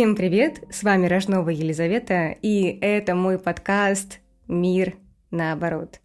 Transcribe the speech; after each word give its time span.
Всем 0.00 0.16
привет! 0.16 0.62
С 0.70 0.82
вами 0.82 1.06
Рожнова 1.08 1.50
Елизавета, 1.50 2.34
и 2.40 2.78
это 2.80 3.14
мой 3.14 3.38
подкаст 3.38 4.20
«Мир 4.48 4.94
наоборот». 5.30 6.00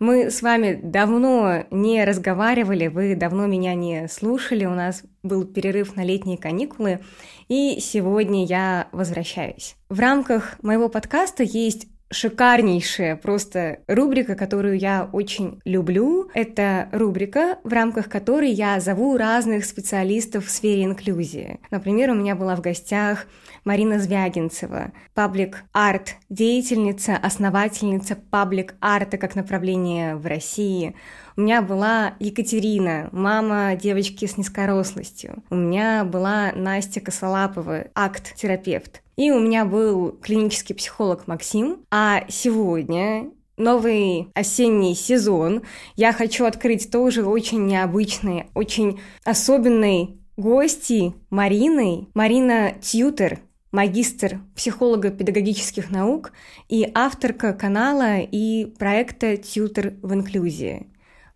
Мы 0.00 0.32
с 0.32 0.42
вами 0.42 0.76
давно 0.82 1.64
не 1.70 2.04
разговаривали, 2.04 2.88
вы 2.88 3.14
давно 3.14 3.46
меня 3.46 3.74
не 3.74 4.08
слушали, 4.08 4.64
у 4.64 4.74
нас 4.74 5.04
был 5.22 5.44
перерыв 5.44 5.94
на 5.94 6.02
летние 6.02 6.38
каникулы, 6.38 6.98
и 7.46 7.78
сегодня 7.78 8.44
я 8.44 8.88
возвращаюсь. 8.90 9.76
В 9.88 10.00
рамках 10.00 10.60
моего 10.64 10.88
подкаста 10.88 11.44
есть 11.44 11.86
шикарнейшая 12.10 13.16
просто 13.16 13.80
рубрика, 13.88 14.34
которую 14.34 14.78
я 14.78 15.08
очень 15.12 15.60
люблю. 15.64 16.30
Это 16.34 16.88
рубрика, 16.92 17.58
в 17.64 17.72
рамках 17.72 18.08
которой 18.08 18.50
я 18.50 18.80
зову 18.80 19.16
разных 19.16 19.64
специалистов 19.64 20.46
в 20.46 20.50
сфере 20.50 20.84
инклюзии. 20.84 21.60
Например, 21.70 22.10
у 22.10 22.14
меня 22.14 22.34
была 22.34 22.56
в 22.56 22.60
гостях 22.60 23.26
Марина 23.64 23.98
Звягинцева, 23.98 24.92
паблик-арт, 25.14 26.14
деятельница, 26.28 27.16
основательница 27.16 28.16
паблик-арта 28.16 29.18
как 29.18 29.34
направления 29.34 30.14
в 30.14 30.26
России. 30.26 30.94
У 31.38 31.42
меня 31.42 31.60
была 31.60 32.14
Екатерина, 32.18 33.10
мама 33.12 33.76
девочки 33.76 34.24
с 34.24 34.38
низкорослостью. 34.38 35.42
У 35.50 35.54
меня 35.54 36.02
была 36.04 36.50
Настя 36.56 37.02
Косолапова, 37.02 37.88
акт-терапевт. 37.94 39.02
И 39.16 39.30
у 39.30 39.38
меня 39.38 39.66
был 39.66 40.12
клинический 40.12 40.74
психолог 40.74 41.26
Максим. 41.26 41.80
А 41.90 42.24
сегодня 42.30 43.30
новый 43.58 44.30
осенний 44.32 44.94
сезон. 44.94 45.60
Я 45.94 46.14
хочу 46.14 46.46
открыть 46.46 46.90
тоже 46.90 47.22
очень 47.26 47.66
необычный, 47.66 48.46
очень 48.54 48.98
особенный 49.22 50.18
гости 50.38 51.12
Мариной. 51.28 52.08
Марина 52.14 52.72
Тьютер, 52.80 53.40
магистр 53.72 54.40
психолого-педагогических 54.54 55.90
наук 55.90 56.32
и 56.70 56.90
авторка 56.94 57.52
канала 57.52 58.20
и 58.20 58.64
проекта 58.78 59.36
«Тьютер 59.36 59.92
в 60.00 60.14
инклюзии». 60.14 60.86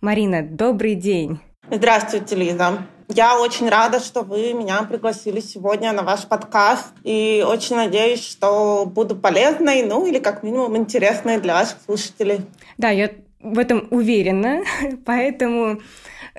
Марина, 0.00 0.42
добрый 0.42 0.94
день! 0.94 1.40
Здравствуйте, 1.70 2.34
Лиза! 2.34 2.86
Я 3.08 3.38
очень 3.38 3.68
рада, 3.68 4.00
что 4.00 4.22
вы 4.22 4.54
меня 4.54 4.82
пригласили 4.84 5.40
сегодня 5.40 5.92
на 5.92 6.02
ваш 6.02 6.26
подкаст. 6.26 6.94
И 7.04 7.44
очень 7.46 7.76
надеюсь, 7.76 8.26
что 8.26 8.86
буду 8.86 9.14
полезной, 9.14 9.82
ну 9.82 10.06
или 10.06 10.18
как 10.18 10.42
минимум 10.42 10.78
интересной 10.78 11.38
для 11.38 11.52
ваших 11.52 11.76
слушателей. 11.84 12.46
Да, 12.78 12.88
я 12.88 13.10
в 13.42 13.58
этом 13.58 13.86
уверена, 13.91 14.62
поэтому 15.05 15.80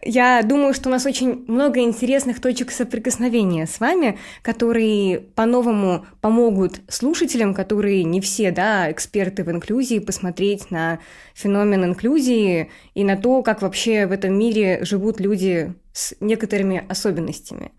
я 0.04 0.42
думаю, 0.44 0.74
что 0.74 0.90
у 0.90 0.92
нас 0.92 1.06
очень 1.06 1.44
много 1.48 1.82
интересных 1.82 2.40
точек 2.40 2.72
соприкосновения 2.72 3.68
с 3.68 3.80
вами, 3.80 4.18
которые 4.42 5.20
по-новому 5.20 6.06
помогут 6.22 6.82
слушателям, 6.88 7.54
которые 7.54 8.04
не 8.04 8.22
все, 8.22 8.52
да, 8.52 8.92
эксперты 8.92 9.44
в 9.44 9.52
инклюзии, 9.52 10.00
посмотреть 10.00 10.72
на 10.72 11.00
феномен 11.34 11.86
инклюзии 11.86 12.72
и 12.96 13.04
на 13.04 13.18
то, 13.18 13.44
как 13.44 13.62
вообще 13.62 14.08
в 14.08 14.12
этом 14.12 14.38
мире 14.38 14.80
живут 14.84 15.20
люди 15.20 15.74
с 15.94 16.16
некоторыми 16.20 16.86
особенностями. 16.88 17.72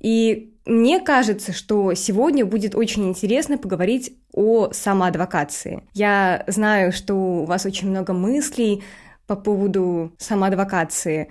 И 0.00 0.52
мне 0.66 1.00
кажется, 1.00 1.52
что 1.52 1.94
сегодня 1.94 2.44
будет 2.44 2.74
очень 2.74 3.08
интересно 3.08 3.58
поговорить 3.58 4.16
о 4.32 4.70
самоадвокации. 4.72 5.84
Я 5.94 6.44
знаю, 6.46 6.92
что 6.92 7.14
у 7.14 7.44
вас 7.44 7.66
очень 7.66 7.90
много 7.90 8.12
мыслей 8.12 8.82
по 9.26 9.36
поводу 9.36 10.12
самоадвокации, 10.18 11.28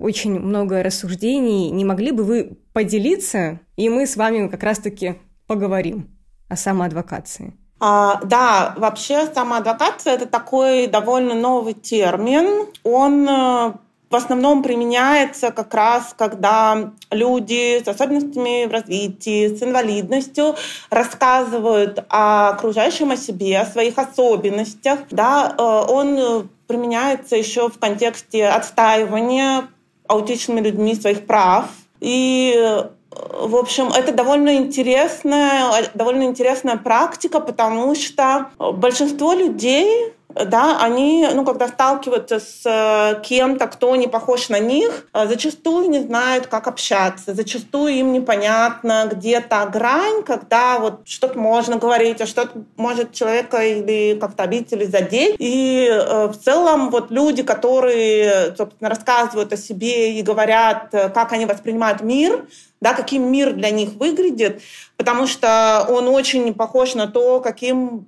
очень 0.00 0.38
много 0.38 0.82
рассуждений. 0.82 1.70
Не 1.70 1.84
могли 1.84 2.12
бы 2.12 2.24
вы 2.24 2.58
поделиться, 2.72 3.60
и 3.76 3.88
мы 3.88 4.06
с 4.06 4.16
вами 4.16 4.48
как 4.48 4.62
раз-таки 4.62 5.16
поговорим 5.46 6.08
о 6.48 6.56
самоадвокации? 6.56 7.54
А, 7.80 8.20
да, 8.24 8.74
вообще 8.76 9.26
самоадвокация– 9.26 10.12
это 10.14 10.26
такой 10.26 10.86
довольно 10.86 11.34
новый 11.34 11.74
термин. 11.74 12.66
Он 12.84 13.28
э, 13.28 13.72
в 14.10 14.16
основном 14.16 14.62
применяется 14.62 15.52
как 15.52 15.72
раз, 15.72 16.14
когда 16.18 16.90
люди 17.12 17.82
с 17.82 17.86
особенностями 17.86 18.66
в 18.66 18.72
развитии, 18.72 19.56
с 19.56 19.62
инвалидностью 19.62 20.56
рассказывают 20.90 22.04
о 22.08 22.50
окружающем 22.50 23.12
о 23.12 23.16
себе, 23.16 23.60
о 23.60 23.66
своих 23.66 23.98
особенностях. 23.98 24.98
Да, 25.10 25.54
э, 25.56 25.62
он 25.62 26.48
применяется 26.66 27.36
еще 27.36 27.68
в 27.68 27.78
контексте 27.78 28.48
отстаивания 28.48 29.68
аутичными 30.08 30.60
людьми 30.60 30.96
своих 30.96 31.26
прав. 31.26 31.66
И 32.00 32.82
в 33.10 33.56
общем, 33.56 33.88
это 33.88 34.12
довольно 34.12 34.56
интересная, 34.56 35.90
довольно 35.94 36.24
интересная 36.24 36.76
практика, 36.76 37.40
потому 37.40 37.94
что 37.94 38.50
большинство 38.58 39.32
людей 39.32 40.12
да, 40.34 40.78
они, 40.80 41.28
ну, 41.34 41.44
когда 41.44 41.68
сталкиваются 41.68 42.40
с 42.40 42.62
э, 42.64 43.20
кем-то, 43.22 43.66
кто 43.66 43.94
не 43.96 44.08
похож 44.08 44.48
на 44.48 44.58
них, 44.58 45.06
э, 45.12 45.26
зачастую 45.26 45.88
не 45.88 46.00
знают, 46.00 46.46
как 46.46 46.66
общаться, 46.66 47.34
зачастую 47.34 47.94
им 47.94 48.12
непонятно 48.12 49.08
где 49.10 49.40
то 49.40 49.66
грань, 49.66 50.22
когда 50.22 50.78
вот 50.78 51.00
что-то 51.06 51.38
можно 51.38 51.76
говорить, 51.76 52.20
а 52.20 52.26
что-то 52.26 52.62
может 52.76 53.12
человека 53.12 53.58
или 53.58 54.18
как-то 54.18 54.44
обидеть 54.44 54.72
или 54.72 54.84
задеть. 54.84 55.36
И 55.38 55.88
э, 55.90 56.26
в 56.26 56.36
целом 56.36 56.90
вот 56.90 57.10
люди, 57.10 57.42
которые, 57.42 58.54
собственно, 58.56 58.90
рассказывают 58.90 59.52
о 59.52 59.56
себе 59.56 60.18
и 60.18 60.22
говорят, 60.22 60.88
как 60.90 61.32
они 61.32 61.46
воспринимают 61.46 62.02
мир, 62.02 62.46
да, 62.80 62.94
каким 62.94 63.30
мир 63.30 63.52
для 63.52 63.70
них 63.70 63.90
выглядит, 63.94 64.62
потому 64.96 65.26
что 65.26 65.86
он 65.88 66.08
очень 66.08 66.52
похож 66.54 66.94
на 66.94 67.06
то, 67.06 67.40
каким 67.40 68.06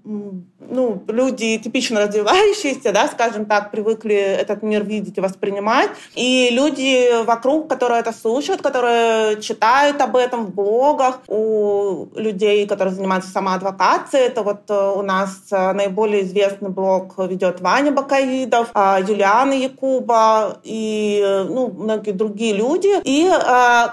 ну, 0.68 1.02
люди 1.08 1.58
типично 1.58 2.00
развивающиеся, 2.00 2.92
да, 2.92 3.08
скажем 3.08 3.46
так, 3.46 3.70
привыкли 3.70 4.14
этот 4.14 4.62
мир 4.62 4.84
видеть 4.84 5.18
и 5.18 5.20
воспринимать. 5.20 5.90
И 6.14 6.50
люди 6.50 7.22
вокруг, 7.24 7.68
которые 7.68 8.00
это 8.00 8.12
слушают, 8.12 8.62
которые 8.62 9.40
читают 9.40 10.00
об 10.00 10.16
этом 10.16 10.46
в 10.46 10.54
блогах, 10.54 11.20
у 11.28 12.08
людей, 12.14 12.66
которые 12.66 12.94
занимаются 12.94 13.30
самоадвокацией, 13.30 14.26
это 14.26 14.42
вот 14.42 14.70
э, 14.70 14.92
у 14.96 15.02
нас 15.02 15.30
э, 15.50 15.72
наиболее 15.72 16.22
известный 16.22 16.70
блог 16.70 17.18
ведет 17.18 17.60
Ваня 17.60 17.92
Бакаидов, 17.92 18.68
а, 18.74 19.00
Юлиана 19.00 19.54
Якуба 19.54 20.58
и 20.62 21.20
э, 21.24 21.44
ну, 21.44 21.70
многие 21.70 22.12
другие 22.12 22.54
люди. 22.54 23.00
И 23.04 23.30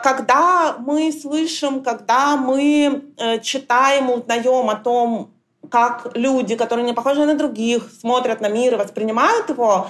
когда 0.04 0.69
мы 0.78 1.12
слышим, 1.12 1.84
когда 1.84 2.38
мы 2.38 3.04
читаем, 3.42 4.10
узнаем 4.12 4.70
о 4.70 4.76
том, 4.76 5.32
как 5.70 6.12
люди, 6.16 6.56
которые 6.56 6.86
не 6.86 6.94
похожи 6.94 7.26
на 7.26 7.36
других, 7.36 7.92
смотрят 7.92 8.42
на 8.42 8.50
мир 8.50 8.74
и 8.74 8.78
воспринимают 8.78 9.50
его, 9.50 9.88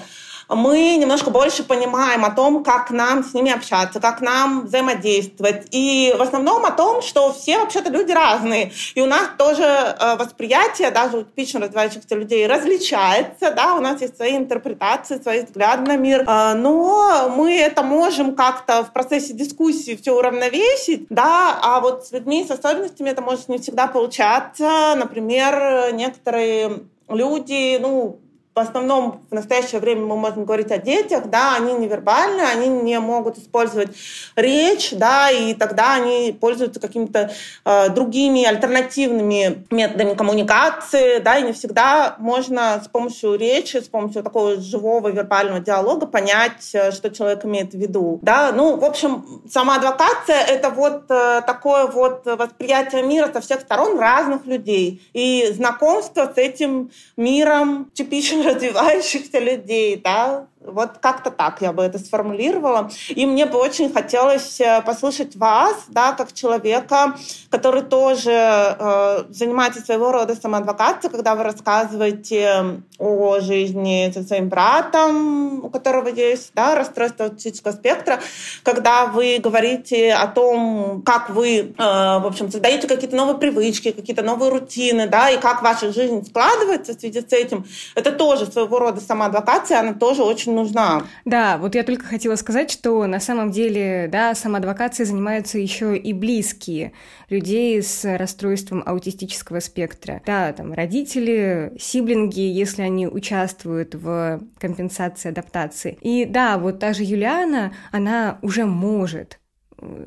мы 0.49 0.97
немножко 0.97 1.29
больше 1.29 1.63
понимаем 1.63 2.25
о 2.25 2.31
том, 2.31 2.63
как 2.63 2.89
нам 2.89 3.23
с 3.23 3.33
ними 3.33 3.51
общаться, 3.51 3.99
как 3.99 4.21
нам 4.21 4.65
взаимодействовать. 4.65 5.67
И 5.71 6.13
в 6.17 6.21
основном 6.21 6.65
о 6.65 6.71
том, 6.71 7.01
что 7.01 7.31
все 7.31 7.59
вообще-то 7.59 7.91
люди 7.91 8.11
разные. 8.11 8.71
И 8.95 9.01
у 9.01 9.05
нас 9.05 9.29
тоже 9.37 9.63
э, 9.63 10.15
восприятие, 10.17 10.91
даже 10.91 11.17
у 11.17 11.23
типично 11.23 11.59
развивающихся 11.59 12.15
людей, 12.15 12.47
различается. 12.47 13.51
Да? 13.51 13.75
У 13.75 13.79
нас 13.79 14.01
есть 14.01 14.15
свои 14.15 14.37
интерпретации, 14.37 15.21
свои 15.21 15.43
взгляды 15.43 15.83
на 15.83 15.97
мир. 15.97 16.23
Э, 16.27 16.53
но 16.55 17.31
мы 17.35 17.55
это 17.57 17.83
можем 17.83 18.35
как-то 18.35 18.83
в 18.83 18.91
процессе 18.91 19.33
дискуссии 19.33 19.95
все 19.95 20.17
уравновесить. 20.17 21.05
Да? 21.09 21.59
А 21.61 21.79
вот 21.79 22.07
с 22.07 22.11
людьми 22.11 22.43
с 22.47 22.51
особенностями 22.51 23.09
это 23.09 23.21
может 23.21 23.49
не 23.49 23.59
всегда 23.59 23.87
получаться. 23.87 24.95
Например, 24.95 25.93
некоторые 25.93 26.83
люди, 27.07 27.77
ну, 27.79 28.19
в 28.55 28.59
основном 28.59 29.21
в 29.29 29.33
настоящее 29.33 29.79
время 29.79 30.01
мы 30.01 30.17
можем 30.17 30.43
говорить 30.43 30.71
о 30.71 30.77
детях, 30.77 31.27
да, 31.27 31.55
они 31.55 31.73
невербальны, 31.73 32.41
они 32.41 32.67
не 32.67 32.99
могут 32.99 33.37
использовать 33.37 33.89
речь, 34.35 34.91
да, 34.91 35.29
и 35.29 35.53
тогда 35.53 35.93
они 35.93 36.35
пользуются 36.39 36.79
какими-то 36.79 37.31
э, 37.63 37.89
другими 37.89 38.43
альтернативными 38.43 39.65
методами 39.69 40.13
коммуникации, 40.13 41.19
да, 41.19 41.37
и 41.37 41.43
не 41.43 41.53
всегда 41.53 42.15
можно 42.17 42.81
с 42.83 42.87
помощью 42.87 43.35
речи, 43.35 43.77
с 43.77 43.87
помощью 43.87 44.23
такого 44.23 44.59
живого 44.59 45.09
вербального 45.09 45.59
диалога 45.59 46.05
понять, 46.05 46.69
э, 46.73 46.91
что 46.91 47.11
человек 47.11 47.45
имеет 47.45 47.71
в 47.73 47.77
виду, 47.77 48.19
да, 48.21 48.51
ну, 48.51 48.75
в 48.75 48.83
общем, 48.83 49.41
сама 49.49 49.75
адвокация— 49.75 50.43
это 50.47 50.69
вот 50.69 51.03
э, 51.09 51.41
такое 51.45 51.85
вот 51.87 52.25
восприятие 52.25 53.03
мира 53.03 53.29
со 53.31 53.39
всех 53.41 53.61
сторон 53.61 53.97
разных 53.99 54.45
людей, 54.45 55.01
и 55.13 55.49
знакомство 55.53 56.31
с 56.33 56.37
этим 56.37 56.91
миром 57.15 57.89
типично 57.93 58.38
развивающихся 58.45 59.39
людей, 59.39 59.95
да, 59.97 60.47
Вот 60.61 60.97
как-то 60.99 61.31
так 61.31 61.61
я 61.61 61.71
бы 61.71 61.83
это 61.83 61.99
сформулировала. 61.99 62.89
И 63.07 63.25
мне 63.25 63.45
бы 63.45 63.57
очень 63.57 63.93
хотелось 63.93 64.59
э, 64.59 64.81
послушать 64.85 65.37
вас, 65.37 65.85
да, 65.87 66.11
как 66.11 66.33
человека, 66.33 67.15
который 67.49 67.81
тоже 67.81 68.31
э, 68.31 69.23
занимается 69.29 69.79
своего 69.81 70.11
рода 70.11 70.35
самоадвокацией, 70.35 71.11
когда 71.11 71.35
вы 71.35 71.43
рассказываете 71.43 72.81
о 72.97 73.39
жизни 73.39 74.11
со 74.13 74.21
своим 74.23 74.49
братом, 74.49 75.63
у 75.63 75.69
которого 75.69 76.09
есть 76.09 76.51
да, 76.53 76.75
расстройство 76.75 77.27
аутического 77.27 77.71
спектра, 77.71 78.19
когда 78.63 79.05
вы 79.05 79.39
говорите 79.41 80.13
о 80.13 80.27
том, 80.27 81.01
как 81.05 81.29
вы, 81.29 81.57
э, 81.57 81.73
в 81.77 82.25
общем, 82.27 82.51
создаете 82.51 82.89
какие-то 82.89 83.15
новые 83.15 83.37
привычки, 83.37 83.91
какие-то 83.91 84.23
новые 84.23 84.51
рутины, 84.51 85.07
да, 85.07 85.29
и 85.29 85.39
как 85.39 85.61
ваша 85.61 85.93
жизнь 85.93 86.25
складывается 86.25 86.97
в 86.97 86.99
связи 86.99 87.21
с 87.21 87.31
этим, 87.31 87.65
это 87.95 88.11
тоже 88.11 88.45
своего 88.45 88.79
рода 88.79 88.99
самоадвокация, 88.99 89.79
она 89.79 89.93
тоже 89.93 90.23
очень 90.23 90.48
нужна. 90.51 91.03
Да, 91.25 91.57
вот 91.57 91.75
я 91.75 91.83
только 91.83 92.05
хотела 92.05 92.35
сказать, 92.35 92.71
что 92.71 93.05
на 93.07 93.19
самом 93.19 93.51
деле, 93.51 94.09
да, 94.11 94.35
самоадвокацией 94.35 95.07
занимаются 95.07 95.57
еще 95.57 95.97
и 95.97 96.13
близкие 96.13 96.93
людей 97.29 97.81
с 97.81 98.17
расстройством 98.17 98.83
аутистического 98.85 99.59
спектра. 99.59 100.21
Да, 100.25 100.51
там 100.53 100.73
родители, 100.73 101.73
сиблинги, 101.79 102.41
если 102.41 102.81
они 102.81 103.07
участвуют 103.07 103.95
в 103.95 104.41
компенсации 104.59 105.29
адаптации. 105.29 105.97
И 106.01 106.25
да, 106.25 106.57
вот 106.57 106.79
та 106.79 106.93
же 106.93 107.03
Юлиана, 107.03 107.73
она 107.91 108.39
уже 108.41 108.65
может 108.65 109.39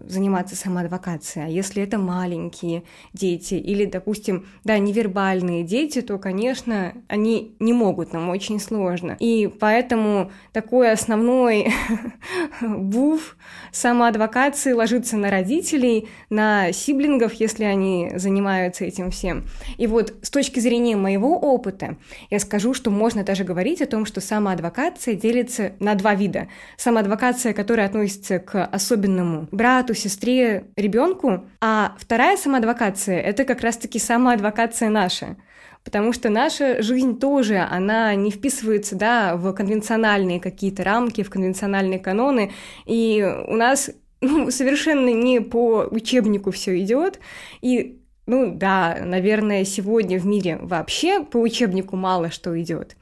заниматься 0.06 0.56
самоадвокацией. 0.56 1.46
А 1.46 1.48
если 1.48 1.82
это 1.82 1.98
маленькие 1.98 2.82
дети 3.12 3.54
или, 3.54 3.84
допустим, 3.84 4.46
да, 4.64 4.78
невербальные 4.78 5.64
дети, 5.64 6.00
то, 6.02 6.18
конечно, 6.18 6.94
они 7.08 7.54
не 7.58 7.72
могут, 7.72 8.12
нам 8.12 8.28
очень 8.28 8.60
сложно. 8.60 9.16
И 9.18 9.50
поэтому 9.60 10.30
такой 10.52 10.92
основной 10.92 11.72
буф 12.60 13.36
самоадвокации 13.72 14.72
ложится 14.72 15.16
на 15.16 15.30
родителей, 15.30 16.08
на 16.30 16.72
сиблингов, 16.72 17.34
если 17.34 17.64
они 17.64 18.12
занимаются 18.16 18.84
этим 18.84 19.10
всем. 19.10 19.44
И 19.78 19.86
вот 19.86 20.14
с 20.22 20.30
точки 20.30 20.60
зрения 20.60 20.96
моего 20.96 21.38
опыта, 21.38 21.96
я 22.30 22.38
скажу, 22.38 22.74
что 22.74 22.90
можно 22.90 23.24
даже 23.24 23.44
говорить 23.44 23.80
о 23.82 23.86
том, 23.86 24.04
что 24.06 24.20
самоадвокация 24.20 25.14
делится 25.14 25.72
на 25.80 25.94
два 25.94 26.14
вида. 26.14 26.48
Самоадвокация, 26.76 27.52
которая 27.52 27.86
относится 27.86 28.38
к 28.38 28.64
особенному 28.64 29.48
брату, 29.62 29.94
сестре, 29.94 30.64
ребенку, 30.74 31.46
а 31.60 31.94
вторая 31.96 32.36
самоадвокация— 32.36 33.20
это 33.30 33.44
как 33.44 33.60
раз-таки 33.60 34.00
самоадвокация 34.00 34.88
наша. 34.88 35.36
Потому 35.84 36.12
что 36.12 36.30
наша 36.30 36.82
жизнь 36.82 37.20
тоже, 37.20 37.58
она 37.58 38.12
не 38.16 38.32
вписывается, 38.32 38.96
да, 38.96 39.36
в 39.36 39.52
конвенциональные 39.52 40.40
какие-то 40.40 40.82
рамки, 40.82 41.22
в 41.22 41.30
конвенциональные 41.30 42.00
каноны, 42.00 42.50
и 42.86 43.24
у 43.46 43.54
нас 43.54 43.90
ну, 44.20 44.50
совершенно 44.50 45.10
не 45.10 45.38
по 45.38 45.86
учебнику 45.88 46.50
все 46.50 46.76
идет, 46.80 47.20
и 47.60 48.00
ну 48.26 48.52
да, 48.52 48.98
наверное, 49.04 49.64
сегодня 49.64 50.18
в 50.18 50.26
мире 50.26 50.58
вообще 50.60 51.22
по 51.22 51.36
учебнику 51.36 51.94
мало 51.94 52.32
что 52.32 52.60
идет 52.60 52.96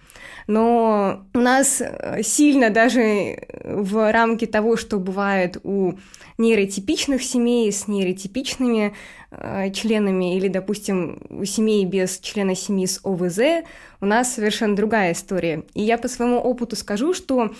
но 0.50 1.24
у 1.32 1.38
нас 1.38 1.80
э, 1.80 2.22
сильно 2.24 2.70
даже 2.70 3.38
в 3.62 4.10
рамки 4.10 4.46
того, 4.46 4.76
что 4.76 4.98
бывает 4.98 5.58
у 5.62 5.92
нейротипичных 6.38 7.22
семей 7.22 7.70
с 7.70 7.86
нейротипичными 7.86 8.92
э, 9.30 9.70
членами 9.70 10.36
или, 10.36 10.48
допустим, 10.48 11.22
у 11.30 11.44
семей 11.44 11.84
без 11.84 12.18
члена 12.18 12.56
семьи 12.56 12.86
с 12.86 13.00
ОВЗ, 13.04 13.64
у 14.00 14.06
нас 14.06 14.34
совершенно 14.34 14.74
другая 14.74 15.12
история. 15.12 15.62
И 15.74 15.82
я 15.82 15.98
по 15.98 16.08
своему 16.08 16.38
опыту 16.38 16.74
скажу, 16.74 17.14
что 17.14 17.52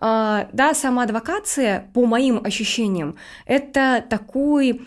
э, 0.00 0.46
да, 0.50 0.72
самоадвокация, 0.72 1.90
по 1.92 2.06
моим 2.06 2.40
ощущениям, 2.42 3.16
это 3.44 4.02
такой 4.08 4.70
э, 4.70 4.78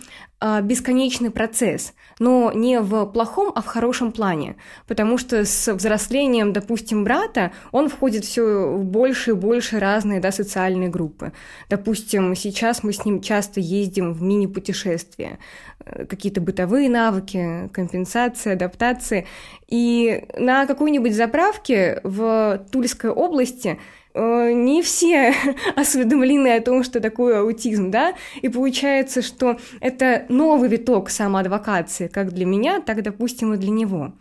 бесконечный 0.62 1.30
процесс 1.30 1.94
но 2.22 2.52
не 2.54 2.80
в 2.82 3.08
плохом, 3.08 3.52
а 3.56 3.64
в 3.64 3.66
хорошем 3.66 4.12
плане, 4.12 4.56
потому 4.88 5.18
что 5.18 5.44
с 5.44 5.74
взрослением, 5.74 6.54
допустим, 6.54 7.04
брата, 7.04 7.52
он 7.72 7.90
входит 7.90 8.26
все 8.26 8.76
в 8.78 8.84
больше 8.84 9.32
и 9.32 9.34
больше 9.34 9.80
разные 9.80 10.20
да, 10.20 10.32
социальные 10.32 10.90
группы. 10.90 11.34
Допустим, 11.68 12.36
сейчас 12.36 12.84
мы 12.84 12.94
с 12.94 13.06
ним 13.06 13.22
часто 13.22 13.60
ездим 13.60 14.14
в 14.14 14.22
мини-путешествия, 14.22 15.40
э, 15.84 16.06
какие-то 16.06 16.42
бытовые 16.42 16.92
навыки, 16.92 17.72
компенсация, 17.74 18.54
адаптация. 18.54 19.26
И 19.68 20.26
на 20.38 20.68
какой-нибудь 20.68 21.16
заправке 21.16 22.02
в 22.04 22.64
Тульской 22.72 23.10
области 23.10 23.80
не 24.14 24.82
все 24.82 25.34
осведомлены 25.76 26.56
о 26.56 26.62
том, 26.62 26.84
что 26.84 27.00
такое 27.00 27.40
аутизм, 27.40 27.92
да, 27.92 28.14
и 28.42 28.50
получается, 28.50 29.22
что 29.22 29.58
это 29.80 30.26
новый 30.30 30.70
виток 30.70 31.10
самоадвокации, 31.10 32.08
как 32.08 32.32
для 32.32 32.46
меня, 32.46 32.82
так, 32.82 33.02
допустим, 33.04 33.54
и 33.54 33.58
для 33.58 33.72
него. 33.72 34.14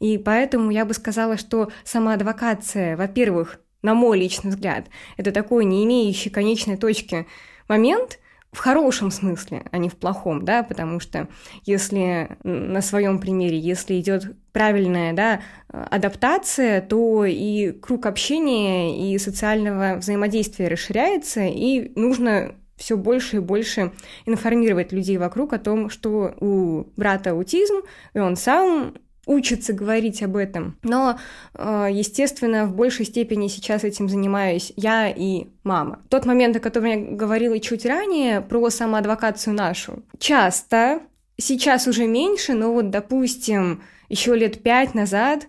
И 0.00 0.18
поэтому 0.18 0.70
я 0.70 0.84
бы 0.84 0.94
сказала, 0.94 1.36
что 1.36 1.70
самоадвокация, 1.84 2.96
во-первых, 2.96 3.60
на 3.82 3.94
мой 3.94 4.18
личный 4.18 4.50
взгляд, 4.50 4.86
это 5.16 5.32
такой 5.32 5.64
не 5.64 5.84
имеющий 5.84 6.30
конечной 6.30 6.76
точки 6.76 7.26
момент– 7.68 8.18
в 8.52 8.58
хорошем 8.58 9.10
смысле, 9.10 9.64
а 9.70 9.78
не 9.78 9.88
в 9.88 9.96
плохом, 9.96 10.44
да, 10.44 10.62
потому 10.62 11.00
что 11.00 11.28
если 11.64 12.38
на 12.42 12.80
своем 12.80 13.18
примере, 13.18 13.58
если 13.58 14.00
идет 14.00 14.36
правильная, 14.52 15.12
да, 15.12 15.40
адаптация, 15.68 16.80
то 16.80 17.24
и 17.24 17.72
круг 17.72 18.06
общения 18.06 19.12
и 19.12 19.18
социального 19.18 19.96
взаимодействия 19.96 20.68
расширяется, 20.68 21.42
и 21.42 21.92
нужно 21.94 22.54
все 22.76 22.96
больше 22.96 23.36
и 23.36 23.40
больше 23.40 23.92
информировать 24.24 24.92
людей 24.92 25.18
вокруг 25.18 25.52
о 25.52 25.58
том, 25.58 25.90
что 25.90 26.34
у 26.40 26.84
брата 26.96 27.30
аутизм, 27.30 27.82
и 28.14 28.18
он 28.18 28.36
сам 28.36 28.94
учится 29.28 29.72
говорить 29.72 30.22
об 30.22 30.36
этом. 30.36 30.76
Но, 30.82 31.18
э, 31.54 31.88
естественно, 31.92 32.64
в 32.64 32.74
большей 32.74 33.04
степени 33.04 33.46
сейчас 33.46 33.84
этим 33.84 34.08
занимаюсь 34.08 34.72
я 34.76 35.08
и 35.08 35.46
мама. 35.62 36.00
Тот 36.08 36.26
момент, 36.26 36.56
о 36.56 36.60
котором 36.60 36.86
я 36.86 36.96
говорила 36.96 37.60
чуть 37.60 37.86
ранее, 37.86 38.40
про 38.40 38.70
самоадвокацию 38.70 39.54
нашу. 39.54 40.02
Часто, 40.18 41.00
сейчас 41.36 41.86
уже 41.86 42.06
меньше, 42.06 42.54
но 42.54 42.72
вот, 42.72 42.90
допустим, 42.90 43.82
еще 44.08 44.34
лет 44.34 44.62
пять 44.62 44.94
назад, 44.94 45.46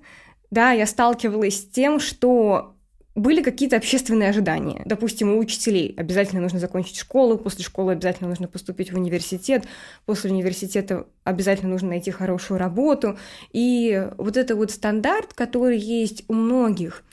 да, 0.51 0.71
я 0.71 0.85
сталкивалась 0.85 1.61
с 1.61 1.65
тем, 1.65 1.99
что 1.99 2.75
были 3.15 3.41
какие-то 3.41 3.75
общественные 3.75 4.29
ожидания. 4.29 4.81
Допустим, 4.85 5.33
у 5.33 5.39
учителей 5.39 5.94
обязательно 5.97 6.41
нужно 6.41 6.59
закончить 6.59 6.97
школу, 6.97 7.38
после 7.38 7.63
школы 7.63 7.94
обязательно 7.94 8.29
нужно 8.29 8.47
поступить 8.47 8.91
в 8.91 8.95
университет, 8.95 9.65
после 10.06 10.31
университета 10.31 11.07
обязательно 11.23 11.71
нужно 11.71 11.89
найти 11.89 12.11
хорошую 12.11 12.59
работу. 12.59 13.17
И 13.51 14.07
вот 14.17 14.38
это 14.38 14.56
вот 14.56 14.71
стандарт, 14.71 15.33
который 15.33 15.77
есть 15.77 16.24
у 16.27 16.34
многих 16.34 17.03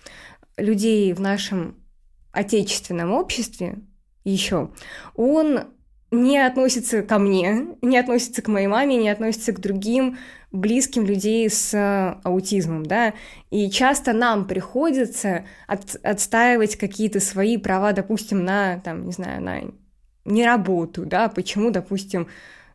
людей 0.56 1.12
в 1.12 1.21
нашем 1.21 1.76
отечественном 2.32 3.12
обществе 3.12 3.78
еще, 4.25 4.71
он 5.14 5.61
не 6.11 6.38
относится 6.38 7.02
ко 7.02 7.18
мне, 7.18 7.68
не 7.82 7.99
относится 7.99 8.42
к 8.42 8.49
моей 8.49 8.66
маме, 8.66 8.97
не 8.97 9.09
относится 9.09 9.52
к 9.52 9.61
другим 9.61 10.18
близким 10.56 11.06
людей 11.06 11.48
с 11.48 11.75
э, 11.75 12.20
аутизмом, 12.25 12.84
да, 12.84 13.14
и 13.50 13.70
часто 13.70 14.12
нам 14.12 14.46
приходится 14.46 15.44
от, 15.66 15.96
отстаивать 16.02 16.76
какие-то 16.76 17.20
свои 17.20 17.56
права, 17.56 17.92
допустим, 17.92 18.44
на, 18.44 18.78
там, 18.80 19.04
не 19.06 19.12
знаю, 19.12 19.42
на 19.42 19.60
не 20.25 20.44
работу, 20.44 21.06
да, 21.06 21.28
почему, 21.28 21.70
допустим, 21.70 22.28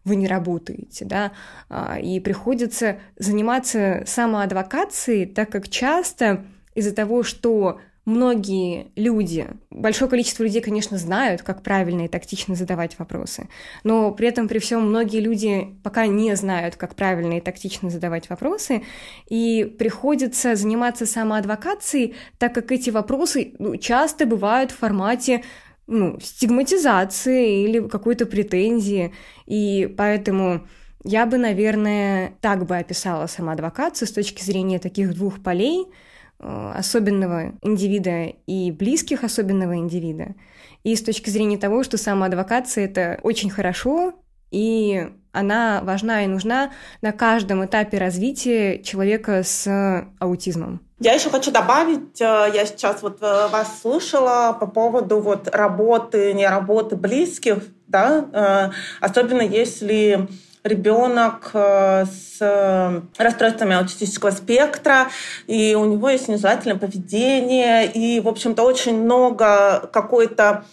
вы 0.03 0.15
не 0.15 0.27
работаете, 0.27 1.05
да, 1.05 1.31
а, 1.69 1.99
и 1.99 2.19
приходится 2.19 2.99
заниматься 3.17 4.03
самоадвокацией, 4.07 5.25
так 5.25 5.49
как 5.51 5.69
часто 5.69 6.45
из-за 6.73 6.95
того, 6.95 7.23
что 7.23 7.79
многие 8.05 8.91
люди, 8.95 9.47
большое 9.69 10.09
количество 10.09 10.43
людей, 10.43 10.61
конечно, 10.61 10.97
знают, 10.97 11.43
как 11.43 11.61
правильно 11.61 12.05
и 12.05 12.07
тактично 12.07 12.55
задавать 12.55 12.97
вопросы, 12.97 13.47
но 13.83 14.11
при 14.11 14.27
этом, 14.27 14.47
при 14.47 14.59
всем, 14.59 14.87
многие 14.87 15.19
люди 15.19 15.75
пока 15.83 16.07
не 16.07 16.35
знают, 16.35 16.75
как 16.75 16.95
правильно 16.95 17.37
и 17.37 17.41
тактично 17.41 17.89
задавать 17.89 18.29
вопросы, 18.29 18.83
и 19.29 19.63
приходится 19.77 20.55
заниматься 20.55 21.05
самоадвокацией, 21.05 22.15
так 22.39 22.55
как 22.55 22.71
эти 22.71 22.89
вопросы 22.89 23.53
ну, 23.59 23.75
часто 23.77 24.25
бывают 24.25 24.71
в 24.71 24.77
формате 24.77 25.43
ну, 25.85 26.19
стигматизации 26.19 27.63
или 27.63 27.87
какой-то 27.87 28.25
претензии, 28.25 29.13
и 29.45 29.93
поэтому 29.95 30.65
я 31.03 31.25
бы, 31.25 31.37
наверное, 31.37 32.33
так 32.41 32.65
бы 32.65 32.77
описала 32.77 33.27
самоадвокацию 33.27 34.07
с 34.07 34.11
точки 34.11 34.43
зрения 34.43 34.79
таких 34.79 35.13
двух 35.13 35.43
полей– 35.43 35.85
особенного 36.41 37.53
индивида 37.61 38.33
и 38.47 38.71
близких 38.71 39.23
особенного 39.23 39.77
индивида. 39.77 40.35
И 40.83 40.95
с 40.95 41.03
точки 41.03 41.29
зрения 41.29 41.57
того, 41.57 41.83
что 41.83 41.97
самоадвокация— 41.97 42.85
это 42.85 43.19
очень 43.23 43.49
хорошо, 43.49 44.13
и 44.49 45.07
она 45.31 45.81
важна 45.83 46.23
и 46.23 46.27
нужна 46.27 46.71
на 47.01 47.11
каждом 47.11 47.65
этапе 47.65 47.97
развития 47.97 48.81
человека 48.83 49.43
с 49.43 50.05
аутизмом. 50.19 50.81
Я 50.99 51.13
еще 51.13 51.29
хочу 51.29 51.51
добавить, 51.51 52.21
э, 52.21 52.51
я 52.53 52.65
сейчас 52.65 53.01
вот 53.01 53.19
э, 53.21 53.47
вас 53.47 53.81
слышала 53.81 54.55
по 54.59 54.67
поводу 54.67 55.19
вот 55.19 55.47
работы, 55.47 56.33
не 56.33 56.47
работы 56.47 56.95
близких, 56.95 57.63
да, 57.87 58.25
э, 58.31 58.71
особенно 58.99 59.41
если 59.41 60.27
ребенок 60.63 61.51
с 61.53 63.03
расстройствами 63.17 63.75
аутистического 63.75 64.31
спектра, 64.31 65.07
и 65.47 65.75
у 65.75 65.85
него 65.85 66.09
есть 66.09 66.27
нежелательное 66.27 66.77
поведение, 66.77 67.91
и, 67.91 68.19
в 68.19 68.27
общем-то, 68.27 68.61
очень 68.63 69.01
много 69.01 69.89
какой-то 69.91 70.65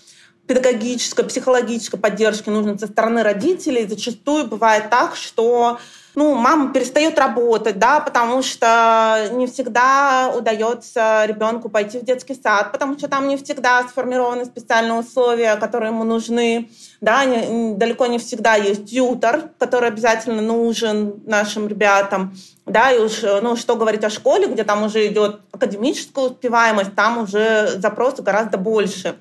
педагогической, 0.49 1.25
психологической 1.27 2.01
поддержки 2.01 2.49
нужно 2.49 2.77
со 2.79 2.87
стороны 2.87 3.23
родителей. 3.23 3.87
Зачастую 3.87 4.47
бывает 4.47 4.91
так, 4.91 5.15
что 5.15 5.79
ну, 6.15 6.35
мама 6.35 6.73
перестает 6.73 7.17
работать, 7.19 7.79
да, 7.79 8.01
потому 8.01 8.43
что 8.43 9.29
не 9.33 9.47
всегда 9.47 10.33
удается 10.37 11.25
ребенку 11.27 11.69
пойти 11.69 11.99
в 12.01 12.05
детский 12.05 12.35
сад, 12.35 12.73
потому 12.73 12.99
что 12.99 13.09
там 13.09 13.29
не 13.29 13.37
всегда 13.37 13.83
сформированы 13.87 14.45
специальные 14.47 14.99
условия, 14.99 15.55
которые 15.57 15.93
ему 15.93 16.03
нужны, 16.03 16.71
да, 17.01 17.25
не, 17.25 17.75
далеко 17.75 18.07
не 18.07 18.19
всегда 18.19 18.55
есть 18.55 18.87
тьютор, 18.91 19.51
который 19.59 19.89
обязательно 19.89 20.43
нужен 20.43 21.23
нашим 21.27 21.69
ребятам, 21.69 22.37
да, 22.67 22.91
и 22.91 22.99
уж, 22.99 23.23
ну, 23.23 23.57
что 23.57 23.77
говорить 23.77 24.05
о 24.05 24.11
школе, 24.11 24.47
где 24.47 24.65
там 24.65 24.83
уже 24.85 25.07
идет 25.07 25.41
академическая 25.53 26.27
успеваемость, 26.27 26.95
там 26.95 27.19
уже 27.19 27.69
запросы 27.79 28.23
гораздо 28.23 28.59
больше. 28.59 29.17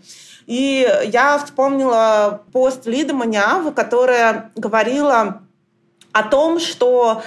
И 0.48 0.90
я 1.06 1.38
вспомнила 1.38 2.42
пост 2.52 2.86
Лиды 2.86 3.14
Маниавы, 3.14 3.72
которая 3.72 4.52
говорила 4.56 5.42
о 6.14 6.24
том, 6.24 6.60
что 6.60 7.22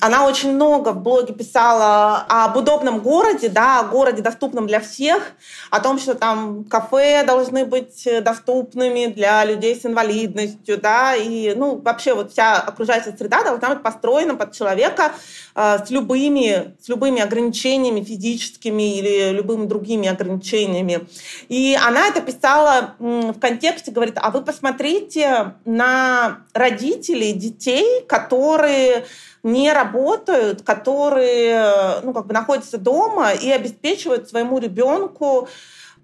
она 0.00 0.26
очень 0.26 0.52
много 0.52 0.90
в 0.90 1.02
блоге 1.02 1.32
писала 1.32 2.26
об 2.28 2.56
удобном 2.56 3.00
городе, 3.00 3.48
да, 3.48 3.80
о 3.80 3.84
городе 3.84 4.22
доступном 4.22 4.66
для 4.66 4.80
всех, 4.80 5.32
о 5.70 5.80
том, 5.80 5.98
что 5.98 6.14
там 6.14 6.64
кафе 6.64 7.24
должны 7.24 7.64
быть 7.64 8.06
доступными 8.22 9.06
для 9.06 9.44
людей 9.44 9.74
с 9.74 9.86
инвалидностью, 9.86 10.78
да, 10.78 11.14
и, 11.14 11.54
ну, 11.54 11.76
вообще 11.76 12.14
вот 12.14 12.32
вся 12.32 12.56
окружающая 12.60 13.16
среда 13.16 13.42
должна 13.42 13.70
быть 13.70 13.82
построена 13.82 14.34
под 14.34 14.52
человека 14.52 15.12
э, 15.54 15.78
с 15.84 15.90
любыми, 15.90 16.74
с 16.80 16.88
любыми 16.88 17.20
ограничениями 17.20 18.02
физическими 18.02 18.98
или 18.98 19.30
любыми 19.30 19.66
другими 19.66 20.08
ограничениями. 20.08 21.06
И 21.48 21.76
она 21.80 22.08
это 22.08 22.20
писала 22.20 22.94
в 22.98 23.38
контексте, 23.40 23.90
говорит, 23.90 24.18
а 24.20 24.30
вы 24.30 24.42
посмотрите 24.42 25.54
на 25.64 26.38
родителей 26.52 27.32
детей, 27.32 28.04
которые 28.06 29.04
не 29.46 29.72
работают, 29.72 30.62
которые 30.62 32.00
ну, 32.02 32.12
как 32.12 32.26
бы 32.26 32.34
находятся 32.34 32.78
дома 32.78 33.30
и 33.32 33.50
обеспечивают 33.50 34.28
своему 34.28 34.58
ребенку 34.58 35.48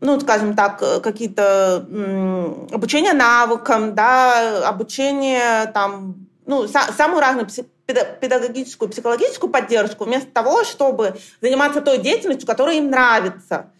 ну, 0.01 0.19
скажем 0.19 0.57
так, 0.57 0.79
какие-то 1.01 1.77
обучение 2.73 3.13
навыкам, 3.13 3.95
да, 3.95 4.69
обучение 4.69 5.67
там, 5.73 6.27
ну, 6.45 6.67
самую 6.67 7.21
разную 7.21 7.47
педагогическую, 8.21 8.89
психологическую 8.89 9.51
поддержку, 9.51 10.05
вместо 10.05 10.31
того, 10.31 10.65
чтобы 10.65 11.17
заниматься 11.41 11.81
той 11.81 11.99
деятельностью, 11.99 12.47
которая 12.47 12.77
им 12.77 12.91
нравится. 12.91 13.71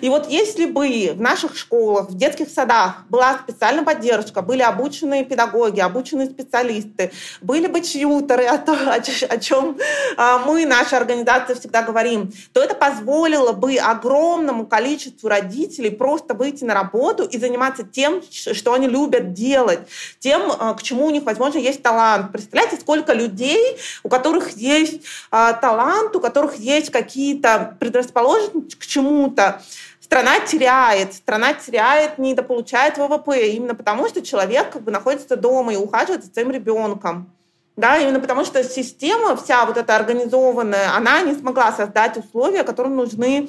И 0.00 0.08
вот 0.08 0.28
если 0.28 0.66
бы 0.66 1.12
в 1.14 1.20
наших 1.20 1.56
школах, 1.56 2.10
в 2.10 2.16
детских 2.16 2.48
садах 2.48 3.04
была 3.08 3.38
специальная 3.38 3.84
поддержка, 3.84 4.42
были 4.42 4.62
обученные 4.62 5.24
педагоги, 5.24 5.80
обученные 5.80 6.28
специалисты, 6.28 7.12
были 7.40 7.66
бы 7.66 7.80
чьюторы, 7.80 8.44
о, 8.44 8.58
том, 8.58 8.78
о 8.88 9.38
чем 9.38 9.78
а, 10.16 10.38
мы, 10.38 10.66
наша 10.66 10.96
организация, 10.96 11.56
всегда 11.56 11.82
говорим, 11.82 12.32
то 12.52 12.62
это 12.62 12.74
позволило 12.74 13.52
бы 13.52 13.76
огромному 13.76 14.66
количеству 14.66 15.28
родителей 15.28 15.90
просто 15.90 16.34
выйти 16.34 16.64
на 16.64 16.74
работу 16.74 17.24
и 17.24 17.38
заниматься 17.38 17.82
тем, 17.82 18.22
что 18.30 18.74
они 18.74 18.86
любят 18.86 19.32
делать, 19.32 19.80
тем, 20.20 20.52
а, 20.58 20.74
к 20.74 20.82
чему 20.82 21.06
у 21.06 21.10
них, 21.10 21.24
возможно, 21.24 21.58
есть 21.58 21.82
талант. 21.82 22.32
Представляете, 22.32 22.76
сколько 22.76 23.12
людей, 23.12 23.61
у 24.02 24.08
которых 24.08 24.50
есть 24.50 25.02
а, 25.30 25.52
талант, 25.52 26.14
у 26.16 26.20
которых 26.20 26.56
есть 26.56 26.90
какие-то 26.90 27.76
предрасположенности 27.80 28.76
к 28.76 28.86
чему-то, 28.86 29.62
страна 30.00 30.40
теряет. 30.40 31.14
Страна 31.14 31.54
теряет, 31.54 32.18
недополучает 32.18 32.98
ВВП, 32.98 33.48
именно 33.52 33.74
потому 33.74 34.08
что 34.08 34.20
человек 34.20 34.70
как 34.70 34.82
бы 34.82 34.90
находится 34.90 35.36
дома 35.36 35.72
и 35.72 35.76
ухаживает 35.76 36.24
за 36.24 36.32
своим 36.32 36.50
ребенком. 36.50 37.32
Да, 37.76 37.96
именно 37.96 38.20
потому 38.20 38.44
что 38.44 38.62
система 38.62 39.34
вся 39.36 39.64
вот 39.64 39.78
эта 39.78 39.96
организованная, 39.96 40.94
она 40.94 41.22
не 41.22 41.34
смогла 41.34 41.72
создать 41.72 42.18
условия, 42.18 42.64
которые 42.64 42.94
нужны 42.94 43.48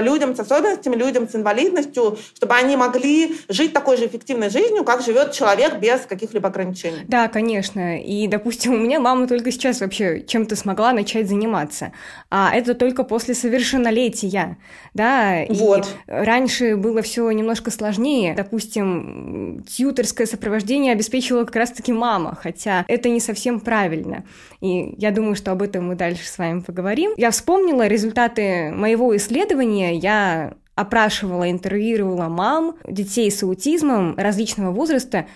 людям 0.00 0.34
с 0.34 0.40
особенностями, 0.40 0.96
людям 0.96 1.28
с 1.28 1.34
инвалидностью, 1.34 2.18
чтобы 2.34 2.54
они 2.54 2.76
могли 2.76 3.36
жить 3.48 3.72
такой 3.72 3.96
же 3.96 4.06
эффективной 4.06 4.50
жизнью, 4.50 4.84
как 4.84 5.02
живет 5.02 5.32
человек 5.32 5.78
без 5.78 6.00
каких-либо 6.00 6.48
ограничений. 6.48 7.04
Да, 7.06 7.28
конечно. 7.28 8.00
И, 8.00 8.26
допустим, 8.26 8.74
у 8.74 8.78
меня 8.78 9.00
мама 9.00 9.26
только 9.26 9.50
сейчас 9.50 9.80
вообще 9.80 10.22
чем-то 10.26 10.56
смогла 10.56 10.92
начать 10.92 11.28
заниматься. 11.28 11.92
А 12.30 12.54
это 12.54 12.74
только 12.74 13.04
после 13.04 13.34
совершеннолетия. 13.34 14.56
Да, 14.94 15.44
вот. 15.48 15.86
и 15.86 16.10
раньше 16.10 16.76
было 16.76 17.02
все 17.02 17.30
немножко 17.30 17.70
сложнее. 17.70 18.34
Допустим, 18.36 19.64
тьютерское 19.68 20.26
сопровождение 20.26 20.92
обеспечивала 20.92 21.44
как 21.44 21.56
раз-таки 21.56 21.92
мама, 21.92 22.38
хотя 22.40 22.84
это 22.88 23.08
не 23.08 23.20
совсем 23.20 23.60
правильно. 23.60 24.24
И 24.60 24.94
я 24.98 25.10
думаю, 25.10 25.34
что 25.34 25.52
об 25.52 25.62
этом 25.62 25.88
мы 25.88 25.94
дальше 25.94 26.26
с 26.26 26.38
вами 26.38 26.60
поговорим. 26.60 27.12
Я 27.16 27.30
вспомнила 27.30 27.86
результаты 27.86 28.70
моего 28.72 29.14
исследования 29.16 29.73
исследования 29.74 29.96
я 29.96 30.54
опрашивала, 30.74 31.50
интервьюировала 31.50 32.28
мам 32.28 32.76
детей 32.88 33.30
с 33.30 33.42
аутизмом 33.42 34.16
различного 34.16 34.72
возраста 34.72 35.26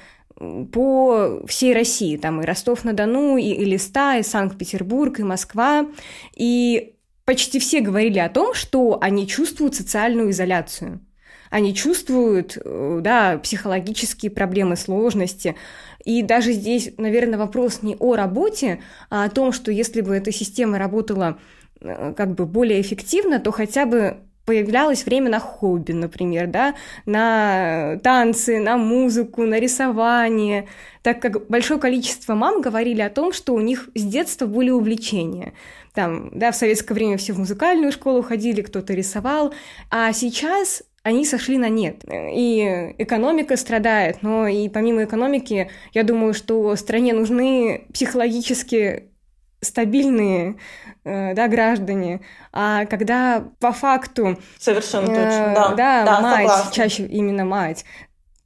по 0.73 1.43
всей 1.47 1.75
России, 1.75 2.17
там 2.17 2.41
и 2.41 2.45
Ростов-на-Дону, 2.45 3.37
и, 3.37 3.43
и 3.43 3.65
Листа, 3.65 4.19
и 4.19 4.23
Санкт-Петербург, 4.23 5.19
и 5.19 5.25
Москва, 5.25 5.87
и 6.37 6.95
почти 7.25 7.59
все 7.59 7.81
говорили 7.81 8.19
о 8.19 8.29
том, 8.29 8.55
что 8.55 8.99
они 9.01 9.27
чувствуют 9.27 9.75
социальную 9.75 10.31
изоляцию. 10.31 11.01
Они 11.51 11.75
чувствуют, 11.75 12.59
э, 12.63 12.99
да, 13.01 13.39
психологические 13.39 14.31
проблемы, 14.31 14.77
сложности. 14.77 15.55
И 16.05 16.23
даже 16.23 16.53
здесь, 16.53 16.93
наверное, 16.99 17.39
вопрос 17.39 17.83
не 17.83 17.97
о 17.99 18.17
работе, 18.17 18.81
а 19.09 19.25
о 19.25 19.31
том, 19.31 19.53
что 19.53 19.73
если 19.73 20.03
бы 20.03 20.15
эта 20.15 20.31
система 20.31 20.79
работала 20.79 21.39
э, 21.81 22.13
как 22.17 22.35
бы 22.35 22.45
более 22.45 22.81
эффективно, 22.81 23.41
то 23.41 23.51
хотя 23.51 23.87
бы 23.87 24.19
появлялось 24.49 25.05
время 25.05 25.29
на 25.29 25.41
хобби, 25.41 25.93
например, 25.93 26.47
да, 26.47 26.75
на 27.05 27.99
танцы, 28.03 28.59
на 28.59 28.79
музыку, 28.79 29.43
на 29.43 29.61
рисование, 29.61 30.69
так 31.03 31.21
как 31.21 31.49
большое 31.49 31.79
количество 31.79 32.35
мам 32.35 32.63
говорили 32.63 33.03
о 33.03 33.11
том, 33.11 33.35
что 33.35 33.53
у 33.53 33.61
них 33.61 33.91
с 33.95 34.03
детства 34.03 34.47
были 34.47 34.71
увлечения. 34.71 35.53
Там, 35.93 36.31
да, 36.33 36.51
в 36.51 36.57
советское 36.57 36.95
время 36.95 37.19
все 37.19 37.35
в 37.35 37.39
музыкальную 37.39 37.93
школу 37.93 38.23
ходили, 38.23 38.63
кто-то 38.63 38.95
рисовал, 38.95 39.53
а 39.91 40.15
сейчас 40.15 40.83
они 41.03 41.27
сошли 41.27 41.59
на 41.59 41.69
нет. 41.69 42.03
И 42.11 42.95
экономика 42.97 43.59
страдает, 43.59 44.23
но 44.23 44.47
и 44.49 44.71
помимо 44.71 45.05
экономики, 45.05 45.71
я 45.93 46.05
думаю, 46.05 46.33
что 46.33 46.75
стране 46.77 47.13
нужны 47.13 47.87
психологически 47.93 49.11
стабильные 49.61 50.57
э, 51.05 51.35
да, 51.35 51.49
граждане, 51.49 52.21
а 52.53 52.87
когда 52.87 53.45
по 53.61 53.73
факту... 53.73 54.39
Совершенно 54.59 55.11
э, 55.11 55.15
точно, 55.15 55.53
да. 55.55 55.69
Да, 55.75 56.05
да 56.05 56.21
мать, 56.21 56.49
согласна. 56.49 56.73
чаще 56.73 57.07
именно 57.07 57.45
мать, 57.45 57.85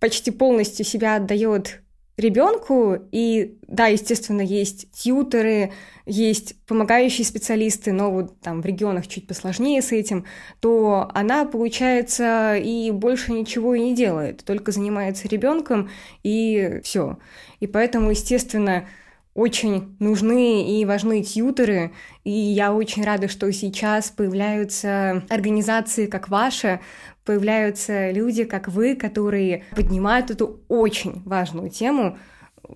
почти 0.00 0.30
полностью 0.30 0.84
себя 0.84 1.16
отдает 1.16 1.82
ребенку, 2.16 2.96
и 3.10 3.58
да, 3.66 3.86
естественно, 3.86 4.42
есть 4.42 4.90
тьютеры, 4.92 5.72
есть 6.04 6.54
помогающие 6.66 7.24
специалисты, 7.24 7.92
но 7.92 8.10
вот 8.10 8.40
там 8.40 8.60
в 8.60 8.66
регионах 8.66 9.06
чуть 9.06 9.26
посложнее 9.26 9.80
с 9.80 9.92
этим, 9.92 10.26
то 10.60 11.10
она, 11.14 11.44
получается, 11.44 12.56
и 12.56 12.90
больше 12.90 13.32
ничего 13.32 13.74
и 13.74 13.80
не 13.80 13.94
делает, 13.94 14.44
только 14.44 14.72
занимается 14.72 15.28
ребенком, 15.28 15.90
и 16.22 16.80
все. 16.84 17.18
И 17.60 17.66
поэтому, 17.66 18.10
естественно, 18.10 18.86
очень 19.34 19.96
нужны 19.98 20.78
и 20.78 20.84
важны 20.84 21.22
тьютеры, 21.22 21.92
и 22.22 22.30
я 22.30 22.74
очень 22.74 23.02
рада, 23.02 23.28
что 23.28 23.50
сейчас 23.52 24.10
появляются 24.10 25.24
организации, 25.30 26.06
как 26.06 26.28
ваша, 26.28 26.80
появляются 27.24 28.10
люди, 28.10 28.44
как 28.44 28.68
вы, 28.68 28.94
которые 28.94 29.64
поднимают 29.74 30.30
эту 30.30 30.60
очень 30.68 31.22
важную 31.24 31.70
тему, 31.70 32.18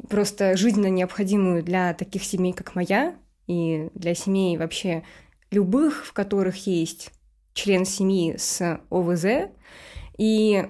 просто 0.09 0.57
жизненно 0.57 0.89
необходимую 0.89 1.63
для 1.63 1.93
таких 1.95 2.25
семей, 2.25 2.53
как 2.53 2.75
моя, 2.75 3.17
и 3.47 3.91
для 3.95 4.15
семей 4.15 4.57
вообще 4.57 5.05
любых, 5.51 6.07
в 6.07 6.13
которых 6.13 6.67
есть 6.67 7.11
член 7.53 7.85
семьи 7.85 8.37
с 8.37 8.81
ОВЗ. 8.91 9.51
И, 10.19 10.67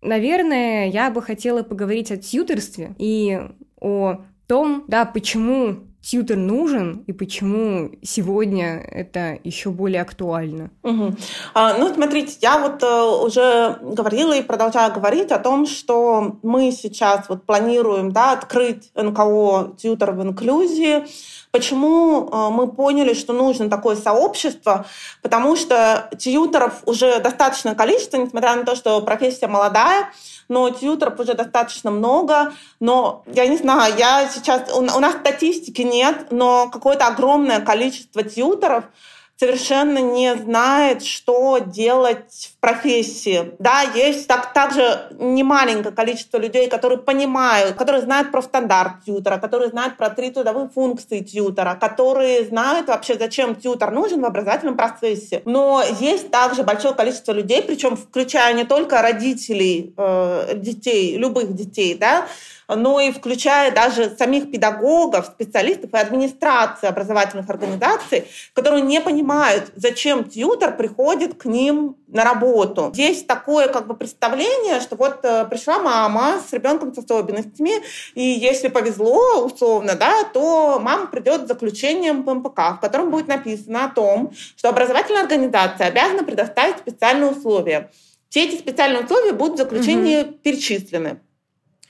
наверное, 0.00 0.88
я 0.88 1.10
бы 1.10 1.22
хотела 1.22 1.62
поговорить 1.62 2.10
о 2.12 2.16
тьютерстве 2.16 2.94
и 2.98 3.40
о 3.80 4.24
том, 4.48 4.84
да, 4.88 5.04
почему 5.04 5.88
тьютер 6.00 6.36
нужен 6.36 7.04
и 7.06 7.12
почему 7.12 7.90
сегодня 8.02 8.78
это 8.78 9.38
еще 9.44 9.70
более 9.70 10.00
актуально? 10.00 10.70
Угу. 10.82 11.16
А, 11.54 11.76
ну, 11.76 11.92
смотрите, 11.92 12.38
я 12.40 12.58
вот 12.58 12.82
э, 12.82 13.24
уже 13.24 13.78
говорила 13.82 14.32
и 14.32 14.42
продолжаю 14.42 14.92
говорить 14.92 15.30
о 15.32 15.38
том, 15.38 15.66
что 15.66 16.38
мы 16.42 16.72
сейчас 16.72 17.28
вот 17.28 17.44
планируем 17.44 18.10
да, 18.10 18.32
открыть 18.32 18.90
НКО 18.94 19.74
«Тьютер 19.76 20.12
в 20.12 20.22
инклюзии», 20.22 21.04
Почему 21.50 22.28
э, 22.28 22.48
мы 22.50 22.70
поняли, 22.70 23.14
что 23.14 23.32
нужно 23.32 23.70
такое 23.70 23.96
сообщество? 23.96 24.86
Потому 25.22 25.56
что 25.56 26.10
тьютеров 26.18 26.82
уже 26.84 27.20
достаточное 27.20 27.74
количество, 27.74 28.18
несмотря 28.18 28.54
на 28.54 28.64
то, 28.64 28.76
что 28.76 29.00
профессия 29.00 29.46
молодая, 29.46 30.12
но 30.48 30.70
тьютеров 30.70 31.18
уже 31.18 31.34
достаточно 31.34 31.90
много. 31.90 32.52
Но 32.80 33.22
я 33.26 33.46
не 33.46 33.56
знаю, 33.56 33.94
я 33.98 34.28
сейчас... 34.28 34.72
У 34.74 34.82
нас 34.82 35.14
статистики 35.14 35.82
нет, 35.82 36.28
но 36.30 36.68
какое-то 36.68 37.06
огромное 37.06 37.60
количество 37.60 38.22
тьютеров— 38.22 38.84
совершенно 39.38 39.98
не 39.98 40.34
знает, 40.34 41.04
что 41.04 41.58
делать 41.58 42.50
в 42.56 42.60
профессии. 42.60 43.52
Да, 43.60 43.82
есть 43.82 44.26
так, 44.26 44.52
также 44.52 45.12
немаленькое 45.12 45.94
количество 45.94 46.38
людей, 46.38 46.68
которые 46.68 46.98
понимают, 46.98 47.76
которые 47.76 48.02
знают 48.02 48.32
про 48.32 48.42
стандарт 48.42 49.04
тьютера, 49.04 49.38
которые 49.38 49.70
знают 49.70 49.96
про 49.96 50.10
три 50.10 50.30
трудовые 50.30 50.68
функции 50.68 51.20
тьютера, 51.20 51.76
которые 51.80 52.46
знают 52.46 52.88
вообще, 52.88 53.16
зачем 53.16 53.54
тьютер 53.54 53.92
нужен 53.92 54.22
в 54.22 54.24
образовательном 54.24 54.76
процессе. 54.76 55.42
Но 55.44 55.84
есть 56.00 56.30
также 56.32 56.64
большое 56.64 56.94
количество 56.94 57.30
людей, 57.32 57.62
причем 57.62 57.96
включая 57.96 58.54
не 58.54 58.64
только 58.64 59.02
родителей 59.02 59.94
э, 59.96 60.54
детей, 60.56 61.16
любых 61.16 61.54
детей, 61.54 61.94
да, 61.94 62.26
но 62.68 63.00
и 63.00 63.10
включая 63.10 63.72
даже 63.72 64.14
самих 64.16 64.50
педагогов, 64.50 65.26
специалистов 65.26 65.92
и 65.94 65.96
администрации 65.96 66.86
образовательных 66.86 67.48
организаций, 67.48 68.28
которые 68.52 68.82
не 68.82 69.00
понимают, 69.00 69.72
зачем 69.74 70.24
тьютер 70.24 70.76
приходит 70.76 71.34
к 71.34 71.46
ним 71.46 71.96
на 72.08 72.24
работу. 72.24 72.92
Есть 72.94 73.26
такое 73.26 73.68
как 73.68 73.86
бы 73.86 73.94
представление, 73.94 74.80
что 74.80 74.96
вот 74.96 75.20
э, 75.24 75.46
пришла 75.46 75.78
мама 75.78 76.40
с 76.46 76.52
ребенком 76.52 76.94
с 76.94 76.98
особенностями, 76.98 77.72
и 78.14 78.22
если 78.22 78.68
повезло, 78.68 79.44
условно, 79.44 79.94
да, 79.94 80.24
то 80.24 80.78
мама 80.80 81.06
придет 81.06 81.44
с 81.44 81.48
заключением 81.48 82.24
ПМПК, 82.24 82.76
в 82.76 82.80
котором 82.80 83.10
будет 83.10 83.28
написано 83.28 83.86
о 83.86 83.88
том, 83.88 84.32
что 84.56 84.68
образовательная 84.68 85.22
организация 85.22 85.88
обязана 85.88 86.24
предоставить 86.24 86.78
специальные 86.78 87.30
условия. 87.30 87.90
Все 88.28 88.44
эти 88.44 88.58
специальные 88.58 89.04
условия 89.04 89.32
будут 89.32 89.54
в 89.54 89.58
заключении 89.58 90.22
угу. 90.22 90.32
перечислены. 90.42 91.20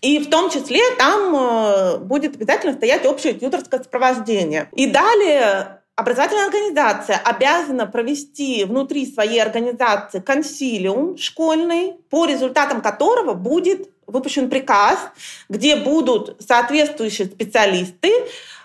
И 0.01 0.19
в 0.21 0.31
том 0.31 0.51
числе 0.51 0.81
там 0.97 1.35
э, 1.35 1.99
будет 1.99 2.37
обязательно 2.37 2.75
стоять 2.75 3.05
общее 3.05 3.35
тьюторское 3.35 3.83
сопровождение. 3.83 4.69
И 4.75 4.87
далее 4.87 5.81
образовательная 5.97 6.47
организация 6.47 7.17
обязана 7.17 7.87
провести 7.87 8.65
внутри 8.65 9.13
своей 9.13 9.43
организации 9.43 10.21
консилиум 10.21 11.19
школьный, 11.19 11.95
по 12.11 12.27
результатам 12.27 12.81
которого 12.81 13.35
будет 13.35 13.91
выпущен 14.07 14.49
приказ, 14.49 14.99
где 15.49 15.75
будут 15.77 16.41
соответствующие 16.41 17.27
специалисты, 17.27 18.13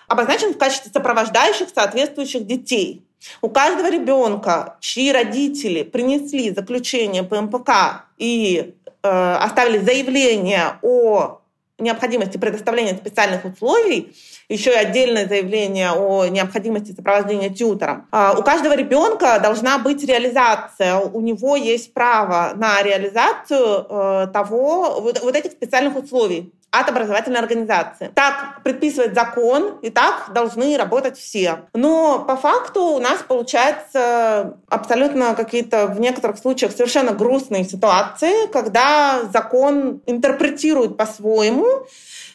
обозначены 0.06 0.54
в 0.54 0.58
качестве 0.58 0.92
сопровождающих 0.92 1.68
соответствующих 1.74 2.46
детей. 2.46 3.04
У 3.40 3.48
каждого 3.48 3.90
ребенка, 3.90 4.76
чьи 4.80 5.10
родители 5.10 5.82
принесли 5.82 6.54
заключение 6.54 7.24
ПМПК 7.24 8.04
и 8.18 8.74
Э, 8.83 8.83
оставили 9.08 9.78
заявление 9.78 10.78
о 10.82 11.40
необходимости 11.78 12.38
предоставления 12.38 12.94
специальных 12.94 13.44
условий, 13.44 14.14
еще 14.48 14.70
и 14.72 14.76
отдельное 14.76 15.26
заявление 15.26 15.92
о 15.92 16.26
необходимости 16.26 16.92
сопровождения 16.92 17.50
тьютором. 17.50 18.06
А, 18.12 18.34
у 18.38 18.42
каждого 18.42 18.76
ребенка 18.76 19.40
должна 19.40 19.78
быть 19.78 20.04
реализация, 20.04 20.98
у 20.98 21.20
него 21.20 21.56
есть 21.56 21.92
право 21.92 22.52
на 22.54 22.82
реализацию 22.82 23.86
э, 23.88 24.26
того, 24.32 25.00
вот, 25.00 25.20
вот 25.22 25.34
этих 25.34 25.52
специальных 25.52 25.96
условий 25.96 26.52
от 26.80 26.88
образовательной 26.88 27.40
организации. 27.40 28.10
Так 28.14 28.62
предписывает 28.62 29.14
закон, 29.14 29.78
и 29.82 29.90
так 29.90 30.30
должны 30.32 30.76
работать 30.76 31.18
все. 31.18 31.66
Но 31.74 32.24
по 32.26 32.36
факту 32.36 32.82
у 32.82 32.98
нас 32.98 33.22
получается 33.26 34.58
абсолютно 34.68 35.34
какие-то 35.34 35.86
в 35.86 36.00
некоторых 36.00 36.38
случаях 36.38 36.72
совершенно 36.72 37.12
грустные 37.12 37.64
ситуации, 37.64 38.50
когда 38.52 39.22
закон 39.32 40.02
интерпретирует 40.06 40.96
по-своему, 40.96 41.86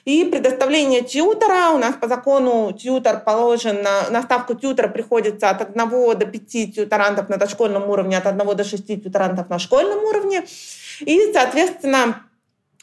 и 0.05 0.25
предоставление 0.25 1.01
тьютера, 1.01 1.69
у 1.69 1.77
нас 1.77 1.93
по 1.95 2.07
закону 2.07 2.71
тьютер 2.73 3.19
положен, 3.19 3.83
на, 3.83 4.09
на 4.09 4.21
ставку 4.23 4.55
тьютера 4.55 4.87
приходится 4.87 5.49
от 5.49 5.61
1 5.61 5.75
до 6.17 6.25
5 6.25 6.75
тьюторантов 6.75 7.29
на 7.29 7.37
дошкольном 7.37 7.89
уровне, 7.89 8.17
от 8.17 8.25
1 8.25 8.55
до 8.55 8.63
6 8.63 8.87
тьюторантов 9.03 9.49
на 9.49 9.59
школьном 9.59 9.99
уровне. 9.99 10.45
И, 11.01 11.31
соответственно, 11.31 12.23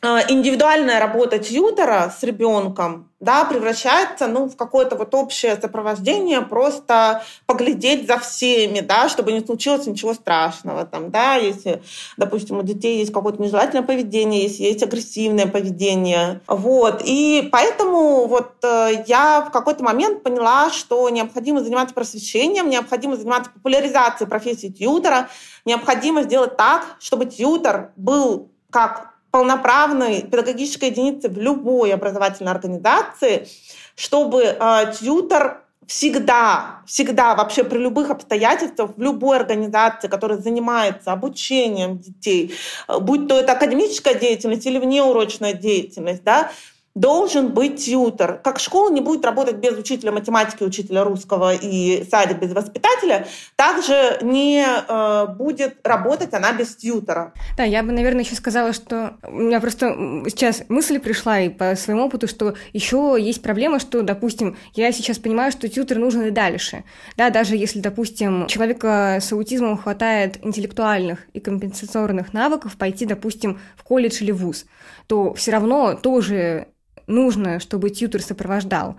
индивидуальная 0.03 1.01
работа 1.01 1.39
тьютера 1.39 2.15
с 2.17 2.23
ребенком 2.23 3.11
да, 3.19 3.45
превращается 3.45 4.27
ну, 4.27 4.49
в 4.49 4.57
какое-то 4.57 4.95
вот 4.95 5.15
общее 5.15 5.57
сопровождение, 5.57 6.43
просто 6.43 7.23
поглядеть 7.47 8.07
за 8.07 8.19
всеми, 8.19 8.81
да, 8.81 9.09
чтобы 9.09 9.33
не 9.33 9.41
случилось 9.41 9.87
ничего 9.87 10.13
страшного. 10.13 10.85
Там, 10.85 11.11
да, 11.11 11.37
если, 11.37 11.83
допустим, 12.19 12.59
у 12.59 12.63
детей 12.63 12.99
есть 12.99 13.13
какое-то 13.13 13.41
нежелательное 13.43 13.83
поведение, 13.83 14.43
если 14.43 14.65
есть 14.65 14.83
агрессивное 14.83 15.47
поведение. 15.47 16.41
Вот. 16.47 17.01
И 17.05 17.49
поэтому 17.51 18.27
вот 18.27 18.53
э, 18.63 19.05
я 19.07 19.41
в 19.41 19.51
какой-то 19.51 19.83
момент 19.83 20.23
поняла, 20.23 20.71
что 20.71 21.09
необходимо 21.09 21.63
заниматься 21.63 21.95
просвещением, 21.95 22.69
необходимо 22.69 23.17
заниматься 23.17 23.51
популяризацией 23.51 24.29
профессии 24.29 24.69
тьютера, 24.69 25.29
необходимо 25.65 26.23
сделать 26.23 26.59
так, 26.59 26.85
чтобы 27.01 27.25
тьютер 27.25 27.93
был 27.97 28.51
как 28.71 29.16
полноправной 29.31 30.23
педагогической 30.23 30.91
единицы 30.91 31.29
в 31.29 31.39
любой 31.39 31.93
образовательной 31.93 32.53
организации, 32.53 33.49
чтобы 33.95 34.43
э, 34.43 34.93
тьютер 34.99 35.63
всегда, 35.87 36.83
всегда 36.87 37.35
вообще 37.35 37.63
при 37.65 37.79
любых 37.79 38.11
обстоятельствах 38.11 38.91
в 38.97 39.01
любой 39.01 39.39
организации, 39.39 40.09
которая 40.09 40.39
занимается 40.39 41.13
обучением 41.13 41.99
детей, 41.99 42.55
будь 43.01 43.29
то 43.29 43.39
это 43.39 43.53
академическая 43.53 44.15
деятельность 44.15 44.67
или 44.67 44.79
внеурочная 44.79 45.53
деятельность, 45.53 46.25
да, 46.25 46.51
должен 46.97 47.49
быть 47.49 47.85
тьютер. 47.85 48.41
Как 48.43 48.59
школа 48.59 48.91
не 48.91 49.03
будет 49.03 49.25
работать 49.25 49.57
без 49.57 49.77
учителя 49.77 50.13
математики, 50.13 50.65
учителя 50.65 51.05
русского 51.05 51.55
и 51.55 52.05
садик 52.11 52.39
без 52.39 52.53
воспитателя, 52.53 53.27
также 53.55 54.19
не 54.23 54.65
э, 54.67 55.27
будет 55.35 55.77
работать 55.87 56.33
она 56.33 56.55
без 56.55 56.75
тьютера. 56.75 57.35
Да, 57.59 57.65
я 57.65 57.83
бы, 57.83 57.93
наверное, 57.93 58.25
еще 58.25 58.35
сказала, 58.35 58.73
что 58.73 59.19
у 59.23 59.33
меня 59.33 59.61
просто 59.61 59.89
сейчас 60.27 60.65
мысль 60.71 60.99
пришла 60.99 61.41
и 61.41 61.51
по 61.51 61.77
своему 61.77 62.07
опыту, 62.07 62.27
что 62.27 62.55
еще 62.73 63.17
есть 63.21 63.43
проблема, 63.43 63.79
что, 63.79 64.01
допустим, 64.01 64.57
я 64.73 64.91
сейчас 64.91 65.19
понимаю, 65.19 65.53
что 65.53 65.69
тьютер 65.69 65.99
нужен 65.99 66.23
и 66.23 66.31
дальше. 66.31 66.85
Да, 67.19 67.29
даже 67.29 67.57
если, 67.57 67.81
допустим, 67.81 68.47
человека 68.47 69.19
с 69.21 69.31
аутизмом 69.33 69.77
хватает 69.77 70.43
интеллектуальных 70.43 71.27
и 71.35 71.41
компенсаторных 71.41 72.33
навыков 72.33 72.79
пойти, 72.79 73.05
допустим, 73.05 73.61
в 73.77 73.83
колледж 73.83 74.23
или 74.23 74.33
вуз, 74.33 74.65
то 75.07 75.35
все 75.35 75.53
равно 75.53 75.93
тоже 75.95 76.69
нужно, 77.07 77.61
чтобы 77.61 77.91
тьютер 77.91 78.23
сопровождал 78.23 78.97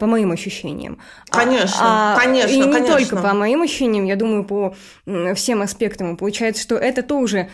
по 0.00 0.06
моим 0.06 0.32
ощущениям. 0.32 0.98
А, 1.30 1.38
конечно, 1.38 1.76
а, 1.80 2.18
конечно, 2.18 2.50
И 2.50 2.56
не 2.56 2.72
конечно. 2.72 2.96
только 2.96 3.16
по 3.16 3.34
моим 3.34 3.62
ощущениям, 3.62 4.04
я 4.04 4.16
думаю, 4.16 4.44
по 4.44 4.74
всем 5.34 5.62
аспектам. 5.62 6.16
Получается, 6.16 6.62
что 6.62 6.76
это 6.76 7.02
тоже 7.02 7.48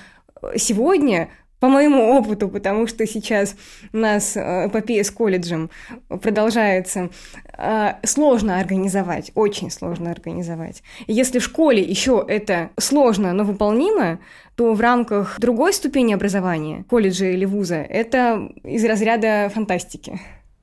сегодня 0.56 1.28
по 1.62 1.68
моему 1.68 2.18
опыту, 2.18 2.48
потому 2.48 2.88
что 2.88 3.06
сейчас 3.06 3.54
у 3.92 3.98
нас 3.98 4.36
э, 4.36 4.66
эпопея 4.66 5.04
с 5.04 5.12
колледжем 5.12 5.70
продолжается, 6.08 7.10
э, 7.56 7.92
сложно 8.02 8.58
организовать, 8.58 9.30
очень 9.36 9.70
сложно 9.70 10.10
организовать. 10.10 10.82
Если 11.06 11.38
в 11.38 11.44
школе 11.44 11.80
еще 11.80 12.24
это 12.26 12.70
сложно, 12.80 13.32
но 13.32 13.44
выполнимо, 13.44 14.18
то 14.56 14.74
в 14.74 14.80
рамках 14.80 15.38
другой 15.38 15.72
ступени 15.72 16.14
образования, 16.14 16.84
колледжа 16.90 17.26
или 17.26 17.44
вуза, 17.44 17.76
это 17.76 18.50
из 18.64 18.84
разряда 18.84 19.48
фантастики. 19.54 20.18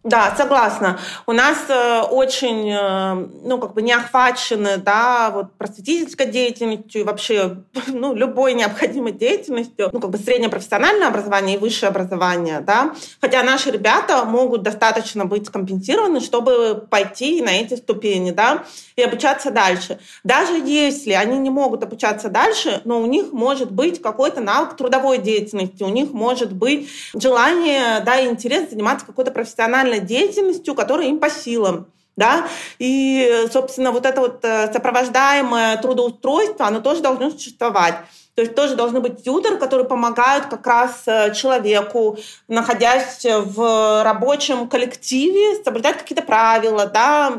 Да, 0.05 0.33
согласна. 0.37 0.97
У 1.27 1.33
нас 1.33 1.57
э, 1.67 2.01
очень, 2.09 2.71
э, 2.71 3.15
ну, 3.43 3.57
как 3.57 3.73
бы 3.73 3.81
не 3.81 3.91
охвачены, 3.91 4.77
да, 4.77 5.29
вот 5.29 5.51
просветительской 5.57 6.27
деятельностью 6.27 7.01
и 7.01 7.03
вообще, 7.03 7.57
ну, 7.87 8.15
любой 8.15 8.53
необходимой 8.53 9.11
деятельностью, 9.11 9.89
ну, 9.91 9.99
как 9.99 10.09
бы 10.09 10.17
среднее 10.17 10.47
профессиональное 10.47 11.09
образование 11.09 11.57
и 11.57 11.59
высшее 11.59 11.89
образование, 11.89 12.61
да. 12.61 12.93
Хотя 13.19 13.43
наши 13.43 13.71
ребята 13.71 14.23
могут 14.23 14.63
достаточно 14.63 15.25
быть 15.25 15.47
скомпенсированы, 15.47 16.21
чтобы 16.21 16.87
пойти 16.89 17.41
на 17.41 17.49
эти 17.49 17.73
ступени, 17.73 18.31
да, 18.31 18.63
и 18.95 19.01
обучаться 19.01 19.51
дальше. 19.51 19.99
Даже 20.23 20.53
если 20.53 21.11
они 21.11 21.37
не 21.39 21.49
могут 21.49 21.83
обучаться 21.83 22.29
дальше, 22.29 22.81
но 22.85 23.01
у 23.01 23.05
них 23.05 23.33
может 23.33 23.69
быть 23.69 24.01
какой-то 24.01 24.39
навык 24.39 24.77
трудовой 24.77 25.17
деятельности, 25.17 25.83
у 25.83 25.89
них 25.89 26.13
может 26.13 26.53
быть 26.53 26.89
желание, 27.13 27.99
да, 28.05 28.17
и 28.17 28.29
интерес 28.29 28.69
заниматься 28.69 29.05
какой-то 29.05 29.31
профессиональной 29.31 29.88
профессиональной 29.89 29.99
деятельностью, 29.99 30.75
которая 30.75 31.07
им 31.07 31.19
по 31.19 31.29
силам. 31.29 31.87
Да? 32.15 32.47
И, 32.79 33.45
собственно, 33.51 33.91
вот 33.91 34.05
это 34.05 34.19
вот 34.19 34.43
э, 34.43 34.73
сопровождаемое 34.73 35.77
трудоустройство, 35.77 36.67
оно 36.67 36.81
тоже 36.81 37.01
должно 37.01 37.31
существовать. 37.31 37.95
То 38.35 38.41
есть 38.41 38.55
тоже 38.55 38.75
должны 38.75 38.99
быть 38.99 39.23
тьютеры, 39.23 39.57
которые 39.57 39.87
помогают 39.87 40.47
как 40.47 40.67
раз 40.67 41.03
э, 41.07 41.33
человеку, 41.33 42.17
находясь 42.49 43.25
в 43.25 44.03
рабочем 44.03 44.67
коллективе, 44.67 45.63
соблюдать 45.63 45.97
какие-то 45.97 46.23
правила, 46.23 46.85
да, 46.85 47.33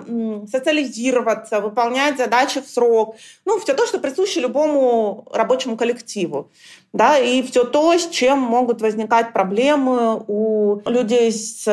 социализироваться, 0.51 1.61
выполнять 1.61 2.17
задачи 2.17 2.63
в 2.63 2.67
срок. 2.67 3.17
Ну, 3.45 3.59
все 3.61 3.75
то, 3.75 3.87
что 3.87 3.99
присуще 3.99 4.41
любому 4.41 5.27
рабочему 5.31 5.77
коллективу 5.77 6.51
да, 6.93 7.19
и 7.19 7.43
все 7.43 7.65
то, 7.65 7.97
с 7.97 8.09
чем 8.09 8.41
могут 8.41 8.83
возникать 8.83 9.33
проблемы 9.33 10.23
у 10.27 10.81
людей 10.87 11.31
с, 11.31 11.65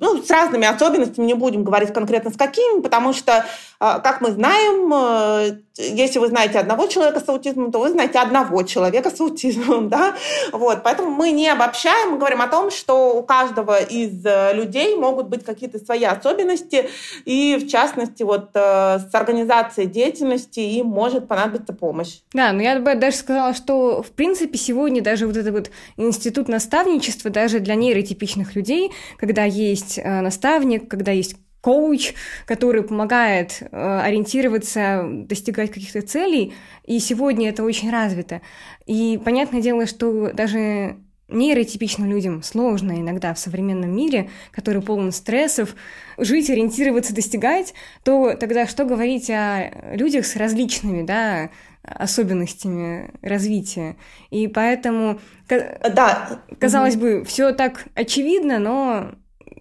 ну, 0.00 0.22
с 0.22 0.30
разными 0.30 0.66
особенностями, 0.66 1.26
не 1.26 1.34
будем 1.34 1.64
говорить 1.64 1.92
конкретно 1.92 2.30
с 2.30 2.36
какими, 2.36 2.80
потому 2.80 3.12
что, 3.12 3.44
а, 3.80 3.98
как 3.98 4.20
мы 4.20 4.30
знаем, 4.30 4.92
э, 4.94 5.58
если 5.76 6.20
вы 6.20 6.28
знаете 6.28 6.60
одного 6.60 6.86
человека 6.86 7.18
с 7.18 7.28
аутизмом, 7.28 7.72
то 7.72 7.80
вы 7.80 7.90
знаете 7.90 8.20
одного 8.20 8.62
человека 8.62 9.10
с 9.10 9.20
аутизмом, 9.20 9.88
да, 9.90 10.14
вот, 10.52 10.84
поэтому 10.84 11.10
мы 11.10 11.32
не 11.32 11.48
обобщаем, 11.48 12.12
мы 12.12 12.18
говорим 12.18 12.42
о 12.42 12.46
том, 12.46 12.70
что 12.70 13.16
у 13.16 13.22
каждого 13.24 13.80
из 13.80 14.24
э, 14.24 14.52
людей 14.54 14.94
могут 14.94 15.28
быть 15.28 15.44
какие-то 15.44 15.78
свои 15.84 16.04
особенности, 16.04 16.88
и, 17.24 17.56
в 17.56 17.68
частности, 17.68 18.22
вот 18.22 18.50
э, 18.54 18.98
с 19.00 19.12
организацией 19.12 19.88
деятельности 19.88 20.60
им 20.60 20.86
может 20.86 21.26
понадобиться 21.26 21.72
помощь. 21.72 22.20
Да, 22.32 22.52
но 22.52 22.62
я 22.62 22.78
бы 22.78 22.94
даже 22.94 23.16
сказала, 23.16 23.54
что, 23.54 24.02
в 24.02 24.10
принципе, 24.12 24.51
принципе, 24.52 24.58
сегодня 24.58 25.02
даже 25.02 25.26
вот 25.26 25.36
этот 25.36 25.52
вот 25.52 25.70
институт 25.96 26.48
наставничества 26.48 27.30
даже 27.30 27.60
для 27.60 27.74
нейротипичных 27.74 28.54
людей, 28.54 28.90
когда 29.18 29.44
есть 29.44 29.98
э, 29.98 30.20
наставник, 30.20 30.88
когда 30.88 31.12
есть 31.12 31.36
коуч, 31.60 32.14
который 32.46 32.82
помогает 32.82 33.58
э, 33.60 34.00
ориентироваться, 34.00 35.04
достигать 35.06 35.70
каких-то 35.70 36.02
целей, 36.02 36.54
и 36.84 36.98
сегодня 36.98 37.48
это 37.48 37.62
очень 37.62 37.90
развито. 37.90 38.40
И 38.86 39.18
понятное 39.24 39.62
дело, 39.62 39.86
что 39.86 40.32
даже 40.32 40.96
нейротипичным 41.28 42.10
людям 42.10 42.42
сложно 42.42 43.00
иногда 43.00 43.32
в 43.32 43.38
современном 43.38 43.94
мире, 43.94 44.28
который 44.50 44.82
полон 44.82 45.12
стрессов, 45.12 45.74
жить, 46.18 46.50
ориентироваться, 46.50 47.14
достигать, 47.14 47.72
то 48.04 48.34
тогда 48.38 48.66
что 48.66 48.84
говорить 48.84 49.30
о 49.30 49.70
людях 49.94 50.26
с 50.26 50.36
различными, 50.36 51.02
да, 51.02 51.48
особенностями 51.82 53.12
развития. 53.22 53.96
И 54.30 54.46
поэтому, 54.48 55.20
да. 55.48 56.40
казалось 56.58 56.94
угу. 56.94 57.02
бы, 57.02 57.24
все 57.24 57.52
так 57.52 57.86
очевидно, 57.94 58.58
но 58.58 59.12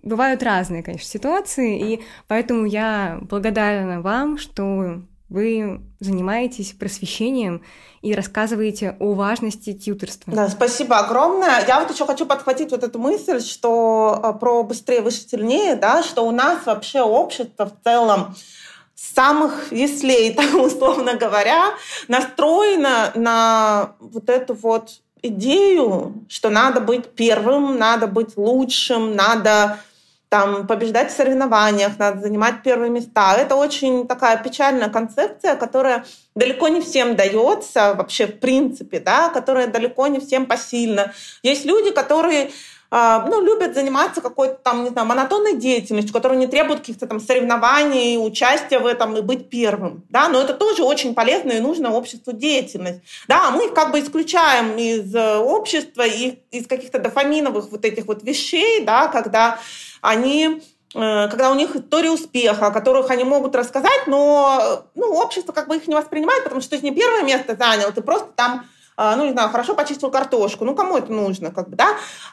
бывают 0.03 0.43
разные, 0.43 0.83
конечно, 0.83 1.07
ситуации, 1.07 1.93
и 1.93 2.01
поэтому 2.27 2.65
я 2.65 3.19
благодарна 3.21 4.01
вам, 4.01 4.37
что 4.37 5.01
вы 5.29 5.81
занимаетесь 6.01 6.73
просвещением 6.73 7.63
и 8.01 8.13
рассказываете 8.13 8.97
о 8.99 9.13
важности 9.13 9.71
тьютерства. 9.71 10.33
Да, 10.33 10.49
спасибо 10.49 10.97
огромное. 10.97 11.65
Я 11.65 11.79
вот 11.79 11.89
еще 11.89 12.05
хочу 12.05 12.25
подхватить 12.25 12.71
вот 12.71 12.83
эту 12.83 12.99
мысль, 12.99 13.39
что 13.39 14.19
э, 14.21 14.39
про 14.39 14.63
быстрее, 14.63 15.01
выше, 15.01 15.21
сильнее, 15.25 15.75
да, 15.75 16.03
что 16.03 16.27
у 16.27 16.31
нас 16.31 16.65
вообще 16.65 17.01
общество 17.01 17.65
в 17.65 17.81
целом 17.81 18.35
самых 19.01 19.71
яслей, 19.71 20.33
так 20.37 20.53
условно 20.53 21.15
говоря, 21.15 21.73
настроена 22.07 23.11
на 23.15 23.95
вот 23.99 24.29
эту 24.29 24.53
вот 24.53 25.01
идею, 25.21 26.25
что 26.29 26.49
надо 26.49 26.81
быть 26.81 27.11
первым, 27.11 27.77
надо 27.77 28.07
быть 28.07 28.37
лучшим, 28.37 29.15
надо 29.15 29.79
там, 30.29 30.65
побеждать 30.65 31.11
в 31.11 31.15
соревнованиях, 31.15 31.99
надо 31.99 32.21
занимать 32.21 32.63
первые 32.63 32.89
места. 32.89 33.35
Это 33.35 33.55
очень 33.55 34.07
такая 34.07 34.41
печальная 34.41 34.89
концепция, 34.89 35.55
которая 35.55 36.05
далеко 36.35 36.69
не 36.69 36.79
всем 36.79 37.17
дается 37.17 37.93
вообще 37.95 38.27
в 38.27 38.39
принципе, 38.39 38.99
да, 38.99 39.29
которая 39.29 39.67
далеко 39.67 40.07
не 40.07 40.21
всем 40.21 40.45
посильна. 40.45 41.11
Есть 41.43 41.65
люди, 41.65 41.91
которые 41.91 42.51
ну, 42.91 43.41
любят 43.41 43.73
заниматься 43.73 44.19
какой-то 44.19 44.55
там, 44.55 44.83
не 44.83 44.89
знаю, 44.89 45.07
монотонной 45.07 45.55
деятельностью, 45.55 46.13
которая 46.13 46.37
не 46.37 46.47
требует 46.47 46.81
каких-то 46.81 47.07
там 47.07 47.21
соревнований, 47.21 48.17
участия 48.17 48.79
в 48.79 48.85
этом 48.85 49.15
и 49.15 49.21
быть 49.21 49.49
первым, 49.49 50.03
да, 50.09 50.27
но 50.27 50.41
это 50.41 50.53
тоже 50.53 50.83
очень 50.83 51.15
полезная 51.15 51.57
и 51.57 51.61
нужная 51.61 51.91
обществу 51.91 52.33
деятельность, 52.33 52.99
да, 53.29 53.47
а 53.47 53.51
мы 53.51 53.67
их 53.67 53.73
как 53.73 53.91
бы 53.91 53.99
исключаем 54.01 54.77
из 54.77 55.15
э, 55.15 55.37
общества, 55.37 56.05
из, 56.05 56.33
из 56.51 56.67
каких-то 56.67 56.99
дофаминовых 56.99 57.71
вот 57.71 57.85
этих 57.85 58.07
вот 58.07 58.23
вещей, 58.23 58.83
да, 58.83 59.07
когда 59.07 59.57
они 60.01 60.61
э, 60.93 61.27
когда 61.29 61.49
у 61.49 61.55
них 61.55 61.73
история 61.77 62.11
успеха, 62.11 62.67
о 62.67 62.71
которых 62.71 63.09
они 63.09 63.23
могут 63.23 63.55
рассказать, 63.55 64.07
но 64.07 64.83
ну, 64.95 65.13
общество 65.13 65.53
как 65.53 65.69
бы 65.69 65.77
их 65.77 65.87
не 65.87 65.95
воспринимает, 65.95 66.43
потому 66.43 66.59
что 66.59 66.77
ты 66.77 66.83
не 66.83 66.93
первое 66.93 67.23
место 67.23 67.55
занял, 67.55 67.93
ты 67.93 68.01
просто 68.01 68.27
там 68.35 68.51
а, 68.61 68.65
ну, 69.15 69.25
не 69.25 69.31
знаю, 69.31 69.49
хорошо 69.49 69.73
почистил 69.73 70.11
картошку, 70.11 70.63
ну, 70.63 70.75
кому 70.75 70.97
это 70.97 71.11
нужно, 71.11 71.51
как 71.51 71.69
бы, 71.69 71.75
да? 71.75 71.87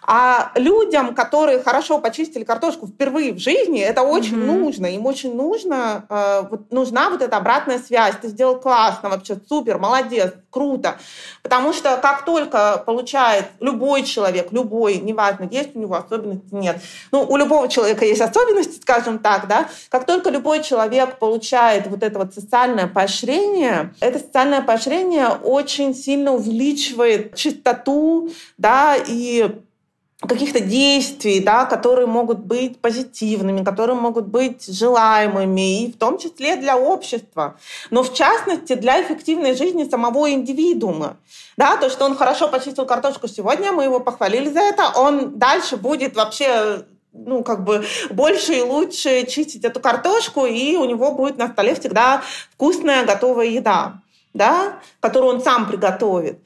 А 0.07 0.53
людям, 0.55 1.15
которые 1.15 1.63
хорошо 1.63 1.99
почистили 1.99 2.45
картошку 2.45 2.87
впервые 2.87 3.33
в 3.33 3.39
жизни, 3.39 3.81
это 3.81 4.03
очень 4.03 4.37
mm-hmm. 4.37 4.61
нужно, 4.61 4.87
им 4.87 5.07
очень 5.07 5.35
нужно, 5.35 6.05
э, 6.09 6.43
вот, 6.51 6.71
нужна 6.71 7.09
вот 7.09 7.23
эта 7.23 7.39
обратная 7.39 7.79
связь, 7.79 8.15
ты 8.21 8.29
сделал 8.29 8.61
классно, 8.61 9.09
вообще 9.09 9.39
супер, 9.49 9.79
молодец, 9.79 10.35
круто, 10.51 10.99
потому 11.43 11.73
что 11.73 11.97
как 12.03 12.27
только 12.27 12.83
получает 12.85 13.47
любой 13.61 14.03
человек, 14.03 14.53
любой, 14.53 14.99
неважно, 14.99 15.49
есть 15.51 15.75
у 15.75 15.79
него 15.79 15.95
особенности, 15.95 16.55
нет, 16.55 16.81
ну, 17.13 17.25
у 17.27 17.37
любого 17.37 17.69
человека 17.69 18.05
есть 18.05 18.21
особенности, 18.21 18.81
скажем 18.83 19.21
так, 19.21 19.49
да, 19.49 19.69
как 19.89 20.05
только 20.05 20.29
любой 20.29 20.63
человек 20.63 21.19
получает 21.19 21.87
вот 21.87 22.03
это 22.03 22.19
вот 22.19 22.35
социальное 22.35 22.87
поощрение, 22.87 23.95
это 24.01 24.19
социальное 24.19 24.61
поощрение 24.61 25.29
очень 25.29 25.95
сильно 25.95 26.33
увеличивает 26.33 26.58
увеличивает 26.59 27.35
частоту, 27.35 28.31
да, 28.57 28.97
и 28.97 29.51
каких-то 30.21 30.59
действий, 30.59 31.39
да, 31.39 31.65
которые 31.65 32.07
могут 32.07 32.41
быть 32.41 32.81
позитивными, 32.81 33.63
которые 33.63 33.95
могут 33.95 34.27
быть 34.27 34.67
желаемыми, 34.67 35.85
и 35.85 35.93
в 35.93 35.97
том 35.97 36.19
числе 36.19 36.57
для 36.57 36.77
общества, 36.77 37.57
но 37.91 38.03
в 38.03 38.13
частности 38.13 38.75
для 38.75 39.01
эффективной 39.01 39.55
жизни 39.55 39.89
самого 39.89 40.33
индивидуума. 40.33 41.17
Да, 41.57 41.77
то, 41.77 41.89
что 41.89 42.05
он 42.05 42.17
хорошо 42.17 42.49
почистил 42.49 42.85
картошку 42.85 43.29
сегодня, 43.29 43.71
мы 43.73 43.85
его 43.85 44.01
похвалили 44.01 44.49
за 44.49 44.61
это, 44.61 44.91
он 44.97 45.39
дальше 45.39 45.77
будет 45.77 46.17
вообще 46.17 46.85
ну, 47.13 47.43
как 47.43 47.65
бы 47.65 47.85
больше 48.11 48.55
и 48.55 48.63
лучше 48.63 49.25
чистить 49.27 49.65
эту 49.65 49.81
картошку, 49.81 50.47
и 50.47 50.77
у 50.77 50.85
него 50.85 51.13
будет 51.13 51.39
на 51.39 51.49
столе 51.49 51.75
всегда 51.75 52.23
вкусная 52.53 53.05
готовая 53.05 53.47
еда 53.47 54.01
да, 54.35 54.75
которую 55.01 55.35
он 55.35 55.41
сам 55.43 55.67
приготовит. 55.67 56.41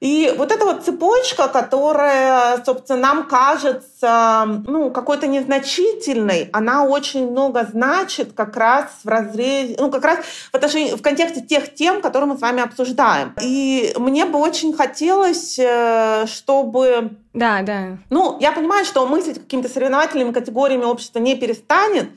И 0.00 0.32
вот 0.38 0.50
эта 0.50 0.64
вот 0.64 0.82
цепочка, 0.82 1.48
которая, 1.48 2.62
собственно, 2.64 3.00
нам 3.00 3.28
кажется 3.28 4.62
ну, 4.66 4.90
какой-то 4.90 5.26
незначительной, 5.26 6.48
она 6.54 6.84
очень 6.84 7.30
много 7.30 7.68
значит 7.70 8.32
как 8.32 8.56
раз 8.56 8.86
в 9.04 9.08
разрезе, 9.08 9.76
ну, 9.78 9.90
как 9.90 10.02
раз 10.02 10.20
в, 10.50 10.54
отношении, 10.54 10.94
в 10.94 11.02
контексте 11.02 11.42
тех 11.42 11.74
тем, 11.74 12.00
которые 12.00 12.30
мы 12.30 12.38
с 12.38 12.40
вами 12.40 12.62
обсуждаем. 12.62 13.34
И 13.42 13.92
мне 13.98 14.24
бы 14.24 14.38
очень 14.38 14.72
хотелось, 14.72 15.58
э, 15.58 16.24
чтобы... 16.26 17.10
Да, 17.34 17.60
да. 17.60 17.98
Ну, 18.08 18.38
я 18.40 18.52
понимаю, 18.52 18.86
что 18.86 19.06
мыслить 19.06 19.38
какими-то 19.38 19.68
соревновательными 19.68 20.32
категориями 20.32 20.84
общества 20.84 21.18
не 21.18 21.36
перестанет, 21.36 22.08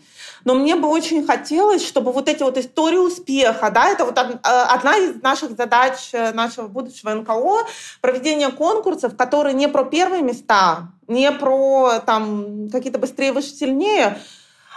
но 0.45 0.55
мне 0.55 0.75
бы 0.75 0.87
очень 0.87 1.25
хотелось, 1.25 1.85
чтобы 1.85 2.11
вот 2.11 2.27
эти 2.27 2.43
вот 2.43 2.57
истории 2.57 2.97
успеха, 2.97 3.69
да, 3.69 3.87
это 3.89 4.05
вот 4.05 4.17
э, 4.17 4.37
одна 4.43 4.97
из 4.97 5.21
наших 5.21 5.55
задач 5.55 6.09
э, 6.11 6.31
нашего 6.33 6.67
будущего 6.67 7.13
НКО, 7.13 7.67
проведение 8.01 8.51
конкурсов, 8.51 9.15
которые 9.15 9.53
не 9.53 9.67
про 9.67 9.85
первые 9.85 10.21
места, 10.21 10.89
не 11.07 11.31
про 11.31 11.99
там 12.05 12.69
какие-то 12.71 12.99
быстрее, 12.99 13.31
выше, 13.31 13.49
сильнее, 13.49 14.19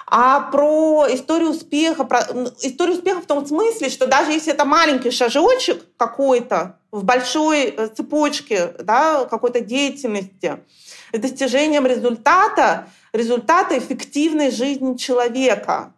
а 0.08 0.40
про 0.40 1.06
историю 1.08 1.50
успеха, 1.50 2.04
про 2.04 2.20
историю 2.60 2.96
успеха 2.96 3.20
в 3.20 3.26
том 3.26 3.44
смысле, 3.44 3.88
что 3.88 4.06
даже 4.06 4.30
если 4.30 4.52
это 4.52 4.64
маленький 4.64 5.10
шажочек 5.10 5.82
какой-то 5.96 6.78
в 6.92 7.02
большой 7.02 7.64
э, 7.64 7.88
цепочке 7.88 8.72
да, 8.78 9.24
какой-то 9.24 9.60
деятельности, 9.60 10.60
с 11.12 11.18
достижением 11.18 11.86
результата, 11.86 12.88
результата 13.16 13.76
эффективной 13.78 14.50
жизни 14.50 14.96
человека. 14.96 15.92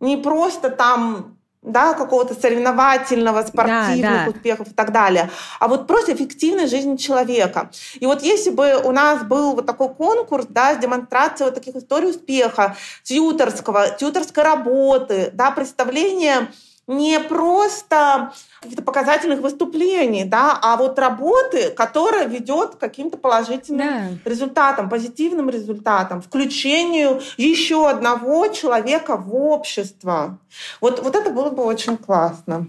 Не 0.00 0.16
просто 0.16 0.70
там 0.70 1.38
да, 1.62 1.94
какого-то 1.94 2.34
соревновательного, 2.34 3.42
спортивных 3.42 4.02
да, 4.02 4.24
да. 4.26 4.30
успехов 4.30 4.68
и 4.68 4.74
так 4.74 4.92
далее, 4.92 5.30
а 5.58 5.68
вот 5.68 5.86
просто 5.86 6.14
эффективной 6.14 6.66
жизни 6.66 6.96
человека. 6.96 7.70
И 7.94 8.06
вот 8.06 8.22
если 8.22 8.50
бы 8.50 8.80
у 8.84 8.92
нас 8.92 9.24
был 9.24 9.54
вот 9.54 9.66
такой 9.66 9.92
конкурс, 9.92 10.46
да, 10.48 10.74
с 10.74 10.78
демонстрацией 10.78 11.50
вот 11.50 11.54
таких 11.54 11.76
историй 11.76 12.10
успеха, 12.10 12.76
тьюторского, 13.02 13.90
тьюторской 13.90 14.44
работы, 14.44 15.30
да, 15.34 15.50
представление 15.50 16.48
не 16.88 17.20
просто 17.20 18.32
каких-то 18.60 18.82
показательных 18.82 19.40
выступлений, 19.40 20.24
да, 20.24 20.58
а 20.60 20.76
вот 20.76 20.98
работы, 20.98 21.70
которая 21.70 22.26
ведет 22.26 22.74
к 22.74 22.78
каким-то 22.78 23.18
положительным 23.18 24.18
да. 24.24 24.30
результатам, 24.30 24.88
позитивным 24.88 25.50
результатам, 25.50 26.22
включению 26.22 27.20
еще 27.36 27.88
одного 27.88 28.48
человека 28.48 29.16
в 29.16 29.36
общество. 29.36 30.38
Вот, 30.80 31.00
вот 31.00 31.14
это 31.14 31.30
было 31.30 31.50
бы 31.50 31.62
очень 31.62 31.96
классно. 31.96 32.68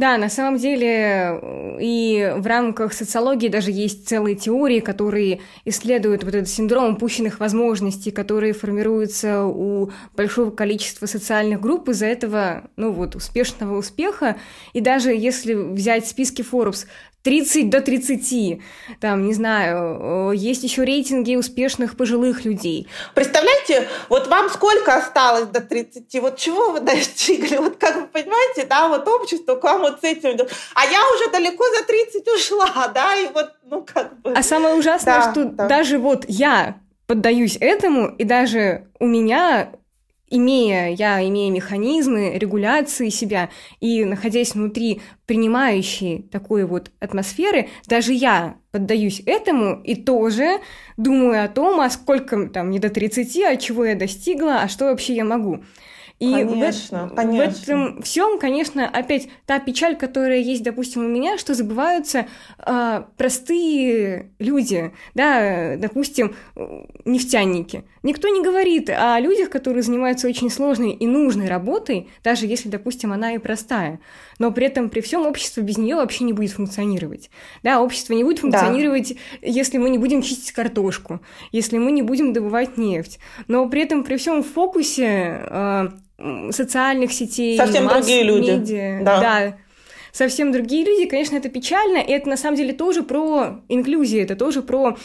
Да, 0.00 0.16
на 0.16 0.30
самом 0.30 0.56
деле 0.56 1.38
и 1.78 2.32
в 2.34 2.46
рамках 2.46 2.94
социологии 2.94 3.48
даже 3.48 3.70
есть 3.70 4.08
целые 4.08 4.34
теории, 4.34 4.80
которые 4.80 5.40
исследуют 5.66 6.24
вот 6.24 6.34
этот 6.34 6.48
синдром 6.48 6.94
упущенных 6.94 7.38
возможностей, 7.38 8.10
которые 8.10 8.54
формируются 8.54 9.44
у 9.44 9.90
большого 10.16 10.52
количества 10.52 11.04
социальных 11.04 11.60
групп 11.60 11.90
из-за 11.90 12.06
этого, 12.06 12.70
ну 12.76 12.92
вот, 12.92 13.14
успешного 13.14 13.76
успеха. 13.76 14.38
И 14.72 14.80
даже 14.80 15.10
если 15.10 15.52
взять 15.52 16.08
списки 16.08 16.40
Forbes, 16.50 16.86
30 17.22 17.68
до 17.68 17.80
30, 17.80 18.60
там, 19.00 19.26
не 19.26 19.34
знаю, 19.34 20.32
есть 20.32 20.62
еще 20.62 20.84
рейтинги 20.84 21.36
успешных 21.36 21.96
пожилых 21.96 22.44
людей. 22.44 22.88
Представляете, 23.14 23.88
вот 24.08 24.28
вам 24.28 24.48
сколько 24.48 24.94
осталось 24.94 25.46
до 25.46 25.60
30, 25.60 26.20
вот 26.20 26.38
чего 26.38 26.72
вы 26.72 26.80
достигли, 26.80 27.56
вот 27.56 27.76
как 27.76 27.96
вы 27.96 28.06
понимаете, 28.06 28.64
да, 28.64 28.88
вот 28.88 29.06
общество 29.06 29.56
к 29.56 29.64
вам 29.64 29.82
вот 29.82 30.00
с 30.00 30.04
этим 30.04 30.36
идет, 30.36 30.50
а 30.74 30.84
я 30.86 31.00
уже 31.14 31.30
далеко 31.30 31.64
за 31.78 31.84
30 31.84 32.28
ушла, 32.28 32.88
да, 32.94 33.16
и 33.16 33.28
вот, 33.32 33.50
ну, 33.64 33.82
как 33.82 34.20
бы... 34.20 34.32
А 34.32 34.42
самое 34.42 34.74
ужасное, 34.74 35.16
да, 35.16 35.30
что 35.30 35.44
да. 35.44 35.66
даже 35.66 35.98
вот 35.98 36.24
я 36.28 36.76
поддаюсь 37.06 37.58
этому, 37.60 38.08
и 38.08 38.24
даже 38.24 38.86
у 38.98 39.06
меня 39.06 39.72
имея, 40.30 40.88
я 40.94 41.22
имея 41.28 41.50
механизмы 41.50 42.38
регуляции 42.38 43.08
себя 43.08 43.50
и 43.80 44.04
находясь 44.04 44.54
внутри 44.54 45.02
принимающей 45.26 46.22
такой 46.30 46.64
вот 46.64 46.90
атмосферы, 47.00 47.68
даже 47.86 48.12
я 48.12 48.56
поддаюсь 48.70 49.22
этому 49.26 49.80
и 49.82 49.96
тоже 49.96 50.60
думаю 50.96 51.44
о 51.44 51.48
том, 51.48 51.80
а 51.80 51.90
сколько 51.90 52.48
там 52.48 52.70
не 52.70 52.78
до 52.78 52.88
30, 52.88 53.36
а 53.42 53.56
чего 53.56 53.84
я 53.84 53.94
достигла, 53.94 54.62
а 54.62 54.68
что 54.68 54.86
вообще 54.86 55.14
я 55.14 55.24
могу. 55.24 55.64
И 56.20 56.30
конечно, 56.30 57.06
в, 57.06 57.14
конечно. 57.14 57.46
в 57.46 57.62
этом 57.62 58.02
всем, 58.02 58.38
конечно, 58.38 58.86
опять 58.86 59.28
та 59.46 59.58
печаль, 59.58 59.96
которая 59.96 60.40
есть, 60.40 60.62
допустим, 60.62 61.02
у 61.02 61.08
меня, 61.08 61.38
что 61.38 61.54
забываются 61.54 62.26
э, 62.58 63.04
простые 63.16 64.30
люди, 64.38 64.92
да, 65.14 65.76
допустим, 65.78 66.34
нефтяники. 67.06 67.84
Никто 68.02 68.28
не 68.28 68.42
говорит 68.42 68.90
о 68.90 69.18
людях, 69.18 69.48
которые 69.48 69.82
занимаются 69.82 70.28
очень 70.28 70.50
сложной 70.50 70.90
и 70.90 71.06
нужной 71.06 71.48
работой, 71.48 72.10
даже 72.22 72.46
если, 72.46 72.68
допустим, 72.68 73.14
она 73.14 73.32
и 73.32 73.38
простая. 73.38 73.98
Но 74.38 74.52
при 74.52 74.66
этом 74.66 74.90
при 74.90 75.00
всем 75.00 75.26
общество 75.26 75.62
без 75.62 75.78
нее 75.78 75.96
вообще 75.96 76.24
не 76.24 76.34
будет 76.34 76.50
функционировать. 76.50 77.30
Да, 77.62 77.80
общество 77.80 78.12
не 78.12 78.24
будет 78.24 78.40
функционировать, 78.40 79.14
да. 79.40 79.48
если 79.48 79.78
мы 79.78 79.88
не 79.88 79.96
будем 79.96 80.20
чистить 80.20 80.52
картошку, 80.52 81.20
если 81.50 81.78
мы 81.78 81.92
не 81.92 82.02
будем 82.02 82.34
добывать 82.34 82.76
нефть. 82.76 83.20
Но 83.48 83.66
при 83.70 83.82
этом 83.82 84.04
при 84.04 84.16
всем 84.16 84.42
фокусе 84.42 85.40
э, 85.46 85.88
социальных 86.50 87.12
сетей, 87.12 87.56
совсем 87.56 87.88
другие 87.88 88.22
люди. 88.22 88.50
Медиа, 88.50 89.04
да. 89.04 89.20
да, 89.20 89.56
совсем 90.12 90.52
другие 90.52 90.84
люди, 90.84 91.06
конечно, 91.06 91.36
это 91.36 91.48
печально, 91.48 91.98
и 91.98 92.12
это 92.12 92.28
на 92.28 92.36
самом 92.36 92.56
деле 92.56 92.72
тоже 92.72 93.02
про 93.02 93.62
инклюзию, 93.68 94.22
это 94.22 94.36
тоже 94.36 94.62
про 94.62 94.96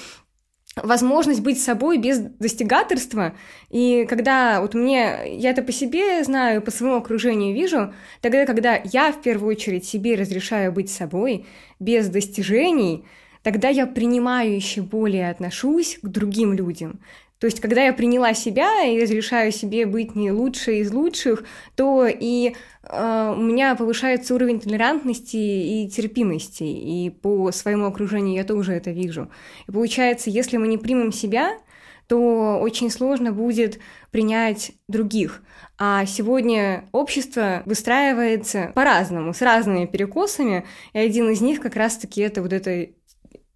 возможность 0.75 1.41
быть 1.41 1.61
собой 1.61 1.97
без 1.97 2.19
достигаторства. 2.19 3.33
И 3.69 4.05
когда 4.09 4.61
вот 4.61 4.73
мне, 4.73 5.37
я 5.37 5.51
это 5.51 5.61
по 5.61 5.71
себе 5.71 6.23
знаю, 6.23 6.61
по 6.61 6.71
своему 6.71 6.97
окружению 6.97 7.55
вижу, 7.55 7.93
тогда, 8.21 8.45
когда 8.45 8.81
я 8.83 9.11
в 9.11 9.21
первую 9.21 9.51
очередь 9.51 9.85
себе 9.85 10.15
разрешаю 10.15 10.71
быть 10.71 10.89
собой 10.89 11.45
без 11.79 12.09
достижений, 12.09 13.05
тогда 13.41 13.69
я 13.69 13.87
принимаю 13.87 14.55
еще 14.55 14.81
более 14.81 15.29
отношусь 15.29 15.97
к 16.01 16.07
другим 16.07 16.53
людям. 16.53 16.99
То 17.39 17.47
есть, 17.47 17.59
когда 17.59 17.83
я 17.83 17.93
приняла 17.93 18.33
себя 18.33 18.83
и 18.83 19.01
разрешаю 19.01 19.51
себе 19.51 19.85
быть 19.85 20.15
не 20.15 20.31
лучшей 20.31 20.79
из 20.79 20.91
лучших, 20.91 21.43
то 21.75 22.07
и 22.07 22.55
э, 22.83 23.33
у 23.37 23.41
меня 23.41 23.75
повышается 23.75 24.33
уровень 24.33 24.59
толерантности 24.59 25.35
и 25.35 25.89
терпимости, 25.89 26.63
и 26.63 27.09
по 27.09 27.51
своему 27.51 27.85
окружению 27.85 28.35
я 28.35 28.45
тоже 28.45 28.73
это 28.73 28.91
вижу. 28.91 29.29
И 29.67 29.71
получается, 29.71 30.29
если 30.29 30.57
мы 30.57 30.67
не 30.67 30.77
примем 30.77 31.11
себя, 31.11 31.57
то 32.07 32.59
очень 32.61 32.89
сложно 32.89 33.31
будет 33.31 33.79
принять 34.11 34.71
других. 34.87 35.41
А 35.77 36.05
сегодня 36.05 36.87
общество 36.91 37.63
выстраивается 37.65 38.71
по-разному, 38.75 39.33
с 39.33 39.41
разными 39.41 39.85
перекосами, 39.85 40.65
и 40.93 40.99
один 40.99 41.29
из 41.29 41.41
них 41.41 41.59
как 41.59 41.75
раз-таки 41.75 42.21
это 42.21 42.41
вот 42.41 42.53
это 42.53 42.89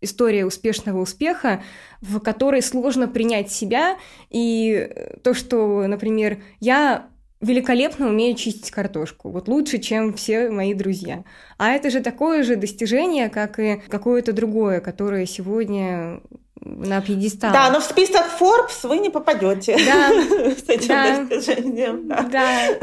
история 0.02 0.46
успешного 0.46 1.02
успеха, 1.02 1.64
в 2.02 2.20
которой 2.20 2.62
сложно 2.62 3.08
принять 3.08 3.52
себя, 3.52 3.98
и 4.30 4.90
то, 5.24 5.34
что, 5.34 5.86
например, 5.88 6.42
я 6.60 7.08
великолепно 7.42 8.10
умею 8.10 8.36
чистить 8.36 8.72
картошку, 8.72 9.30
вот 9.30 9.48
лучше, 9.48 9.78
чем 9.78 10.14
все 10.14 10.50
мои 10.50 10.74
друзья. 10.74 11.24
А 11.58 11.72
это 11.72 11.90
же 11.90 12.02
такое 12.02 12.44
же 12.44 12.56
достижение, 12.56 13.30
как 13.30 13.60
и 13.60 13.82
какое-то 13.88 14.34
другое, 14.34 14.82
которое 14.82 15.26
сегодня 15.26 16.22
на 16.62 17.02
пьедестал. 17.02 17.54
Да, 17.54 17.72
но 17.72 17.80
в 17.80 17.84
список 17.84 18.26
Forbes 18.40 18.88
вы 18.88 18.98
не 18.98 19.10
попадете 19.10 19.78
да, 19.86 20.10
с 20.66 20.68
этим 20.68 20.88
да, 20.88 21.24
достижением. 21.24 22.08
Да, 22.08 22.24
да. 22.30 22.78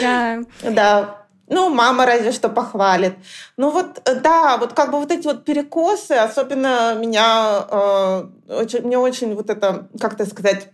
да. 0.00 0.70
да. 0.70 1.21
Ну, 1.52 1.68
мама 1.68 2.06
разве 2.06 2.32
что 2.32 2.48
похвалит. 2.48 3.14
Ну 3.58 3.70
вот, 3.70 4.00
э, 4.08 4.14
да, 4.14 4.56
вот 4.56 4.72
как 4.72 4.90
бы 4.90 4.98
вот 4.98 5.12
эти 5.12 5.26
вот 5.26 5.44
перекосы, 5.44 6.12
особенно 6.12 6.94
меня, 6.94 7.66
э, 7.70 8.24
очень, 8.48 8.86
мне 8.86 8.96
очень 8.96 9.34
вот 9.34 9.50
это, 9.50 9.86
как 10.00 10.16
то 10.16 10.24
сказать, 10.24 10.68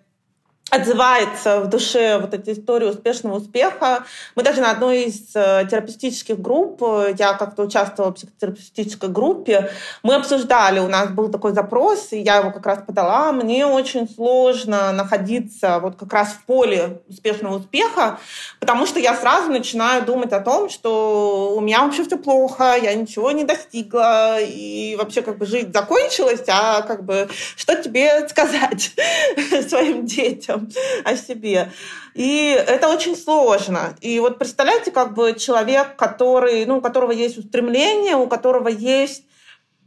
отзывается 0.70 1.60
в 1.60 1.68
душе 1.68 2.18
вот 2.18 2.34
эта 2.34 2.52
история 2.52 2.88
успешного 2.88 3.36
успеха. 3.36 4.04
Мы 4.34 4.42
даже 4.42 4.60
на 4.60 4.70
одной 4.70 5.04
из 5.04 5.34
э, 5.34 5.66
терапевтических 5.70 6.38
групп, 6.38 6.82
э, 6.82 7.14
я 7.18 7.34
как-то 7.34 7.62
участвовала 7.62 8.12
в 8.12 8.16
психотерапевтической 8.16 9.08
группе, 9.08 9.70
мы 10.02 10.14
обсуждали, 10.14 10.80
у 10.80 10.88
нас 10.88 11.10
был 11.10 11.30
такой 11.30 11.52
запрос, 11.52 12.12
и 12.12 12.20
я 12.20 12.36
его 12.36 12.50
как 12.50 12.66
раз 12.66 12.80
подала. 12.86 13.32
Мне 13.32 13.66
очень 13.66 14.08
сложно 14.08 14.92
находиться 14.92 15.78
вот 15.80 15.96
как 15.96 16.12
раз 16.12 16.28
в 16.28 16.44
поле 16.44 17.00
успешного 17.08 17.58
успеха, 17.58 18.18
потому 18.60 18.86
что 18.86 19.00
я 19.00 19.14
сразу 19.14 19.50
начинаю 19.50 20.04
думать 20.04 20.32
о 20.32 20.40
том, 20.40 20.68
что 20.68 21.54
у 21.56 21.60
меня 21.60 21.82
вообще 21.84 22.04
все 22.04 22.18
плохо, 22.18 22.76
я 22.80 22.94
ничего 22.94 23.30
не 23.30 23.44
достигла, 23.44 24.38
и 24.40 24.96
вообще 24.96 25.22
как 25.22 25.38
бы 25.38 25.46
жизнь 25.46 25.72
закончилась, 25.72 26.42
а 26.48 26.82
как 26.82 27.04
бы 27.04 27.28
что 27.56 27.74
тебе 27.82 28.28
сказать 28.28 28.92
своим 29.68 30.04
детям? 30.04 30.57
о 31.04 31.16
себе. 31.16 31.72
И 32.14 32.50
это 32.66 32.88
очень 32.88 33.16
сложно. 33.16 33.96
И 34.00 34.18
вот 34.20 34.38
представляете, 34.38 34.90
как 34.90 35.14
бы 35.14 35.34
человек, 35.34 35.96
который, 35.96 36.64
ну, 36.66 36.78
у 36.78 36.80
которого 36.80 37.12
есть 37.12 37.38
устремление, 37.38 38.16
у 38.16 38.26
которого 38.26 38.68
есть 38.68 39.24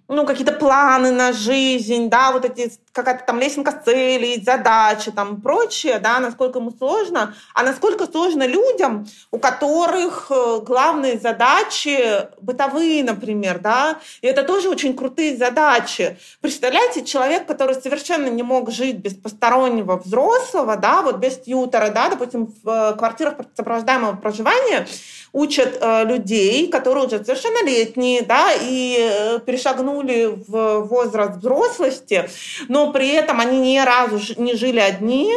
ну, 0.08 0.26
какие-то 0.26 0.52
планы 0.52 1.12
на 1.12 1.32
жизнь, 1.32 2.10
да, 2.10 2.34
вот 2.34 2.44
эти 2.44 2.72
какая-то 2.92 3.26
там 3.26 3.40
лесенка 3.40 3.72
целей, 3.72 4.42
задачи 4.44 5.12
там 5.12 5.42
прочее, 5.42 6.00
да, 6.00 6.20
насколько 6.20 6.60
ему 6.60 6.72
сложно, 6.72 7.36
а 7.54 7.64
насколько 7.64 8.06
сложно 8.06 8.46
людям, 8.46 9.08
у 9.32 9.40
которых 9.40 10.28
э, 10.30 10.60
главные 10.62 11.20
задачи 11.20 12.28
бытовые, 12.42 13.04
например, 13.04 13.60
да, 13.60 14.00
и 14.22 14.28
это 14.28 14.44
тоже 14.44 14.70
очень 14.70 14.96
крутые 14.96 15.38
задачи. 15.38 16.18
Представляете, 16.42 17.04
человек, 17.04 17.46
который 17.46 17.76
совершенно 17.76 18.28
не 18.28 18.44
мог 18.44 18.72
жить 18.72 18.98
без 18.98 19.14
постороннего 19.14 19.98
взрослого, 19.98 20.76
да, 20.76 21.02
вот 21.02 21.18
без 21.18 21.38
тьютера, 21.38 21.90
да, 21.90 22.10
допустим, 22.10 22.54
в 22.64 22.70
э, 22.70 22.98
квартирах 22.98 23.36
сопровождаемого 23.56 24.16
проживания, 24.16 24.88
учат 25.34 25.78
э, 25.80 26.04
людей, 26.06 26.68
которые 26.68 27.08
уже 27.08 27.24
совершеннолетние, 27.24 28.22
да, 28.22 28.52
и 28.60 28.98
э, 29.00 29.40
перешагнули 29.40 30.38
в 30.48 30.82
возраст 30.82 31.38
взрослости, 31.38 32.30
но 32.68 32.81
при 32.92 33.10
этом 33.10 33.40
они 33.40 33.60
ни 33.60 33.80
разу 33.80 34.20
не 34.38 34.56
жили 34.56 34.80
одни, 34.80 35.32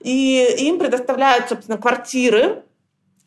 и 0.00 0.46
им 0.58 0.78
предоставляют, 0.78 1.48
собственно, 1.48 1.78
квартиры, 1.78 2.62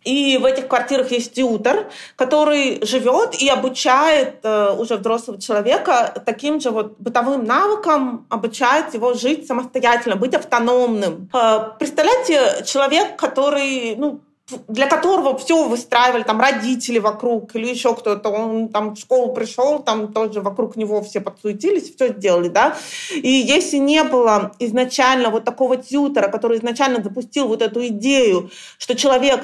и 0.08 0.38
в 0.38 0.46
этих 0.46 0.70
квартирах 0.70 1.12
есть 1.12 1.34
тьютер, 1.34 1.89
который 2.15 2.86
живет 2.86 3.36
и 3.41 3.50
обучает 3.50 4.39
э, 4.43 4.72
уже 4.72 4.96
взрослого 4.96 5.41
человека 5.41 6.13
таким 6.26 6.62
же 6.62 6.70
вот 6.70 6.96
бытовым 6.98 7.43
навыкам, 7.43 8.26
обучает 8.30 8.93
его 8.93 9.15
жить 9.15 9.48
самостоятельно, 9.48 10.15
быть 10.15 10.34
автономным. 10.34 11.30
Э, 11.34 11.72
представляете, 11.78 12.63
человек, 12.65 13.17
который, 13.17 13.96
ну, 13.98 14.22
для 14.68 14.88
которого 14.88 15.38
все 15.38 15.68
выстраивали 15.68 16.24
там 16.24 16.40
родители 16.40 17.00
вокруг 17.00 17.54
или 17.56 17.68
еще 17.68 17.94
кто-то, 17.94 18.30
он 18.30 18.70
там 18.70 18.96
в 18.96 19.00
школу 19.00 19.34
пришел, 19.34 19.80
там 19.80 20.14
тоже 20.14 20.40
вокруг 20.42 20.78
него 20.78 21.02
все 21.02 21.20
подсуетились, 21.20 21.94
все 21.94 22.14
сделали, 22.14 22.48
да. 22.48 22.78
И 23.14 23.30
если 23.30 23.78
не 23.78 24.04
было 24.04 24.54
изначально 24.60 25.30
вот 25.30 25.44
такого 25.44 25.76
тьютера, 25.76 26.30
который 26.30 26.58
изначально 26.60 27.04
запустил 27.04 27.48
вот 27.48 27.62
эту 27.62 27.88
идею, 27.88 28.50
что 28.78 28.96
человек 28.96 29.42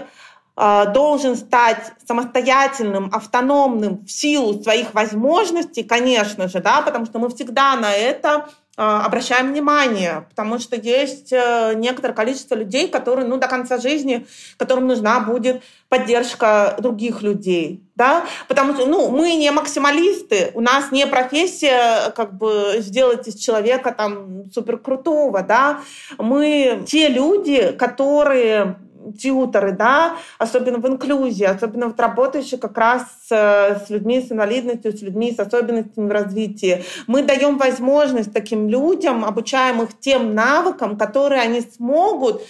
э, 0.55 0.85
должен 0.93 1.35
стать 1.35 1.91
самостоятельным, 2.07 3.09
автономным 3.13 4.05
в 4.05 4.11
силу 4.11 4.61
своих 4.63 4.93
возможностей, 4.93 5.83
конечно 5.83 6.47
же, 6.47 6.59
да, 6.59 6.81
потому 6.81 7.05
что 7.05 7.19
мы 7.19 7.29
всегда 7.29 7.75
на 7.75 7.93
это 7.93 8.29
а, 8.35 8.49
обращаем 8.75 9.51
внимание, 9.51 10.25
потому 10.29 10.57
что 10.57 10.75
есть 10.75 11.31
э, 11.31 11.73
некоторое 11.75 12.15
количество 12.15 12.55
людей, 12.55 12.87
которые 12.87 13.27
ну, 13.27 13.37
до 13.37 13.47
конца 13.47 13.77
жизни, 13.77 14.25
которым 14.57 14.87
нужна 14.87 15.19
будет 15.19 15.61
поддержка 15.89 16.75
других 16.79 17.21
людей. 17.21 17.83
Да? 17.95 18.25
Потому 18.47 18.73
что 18.73 18.87
ну, 18.87 19.11
мы 19.11 19.35
не 19.35 19.51
максималисты, 19.51 20.49
у 20.55 20.61
нас 20.61 20.91
не 20.91 21.05
профессия 21.05 22.09
как 22.15 22.33
бы 22.33 22.77
сделать 22.79 23.27
из 23.27 23.35
человека 23.35 23.93
там 23.95 24.49
суперкрутого. 24.51 25.43
Да? 25.43 25.81
Мы 26.17 26.83
те 26.87 27.09
люди, 27.09 27.73
которые 27.73 28.77
тьюторы, 29.11 29.73
да, 29.73 30.15
особенно 30.37 30.77
в 30.77 30.87
инклюзии, 30.87 31.45
особенно 31.45 31.87
вот 31.87 31.99
работающие 31.99 32.59
как 32.59 32.77
раз 32.77 33.03
с, 33.27 33.85
с 33.85 33.89
людьми 33.89 34.21
с 34.21 34.31
инвалидностью, 34.31 34.95
с 34.95 35.01
людьми 35.01 35.33
с 35.33 35.39
особенностями 35.39 36.07
в 36.07 36.11
развитии. 36.11 36.83
Мы 37.07 37.23
даем 37.23 37.57
возможность 37.57 38.33
таким 38.33 38.69
людям, 38.69 39.25
обучаем 39.25 39.81
их 39.81 39.89
тем 39.99 40.33
навыкам, 40.35 40.97
которые 40.97 41.41
они 41.41 41.61
смогут 41.61 42.41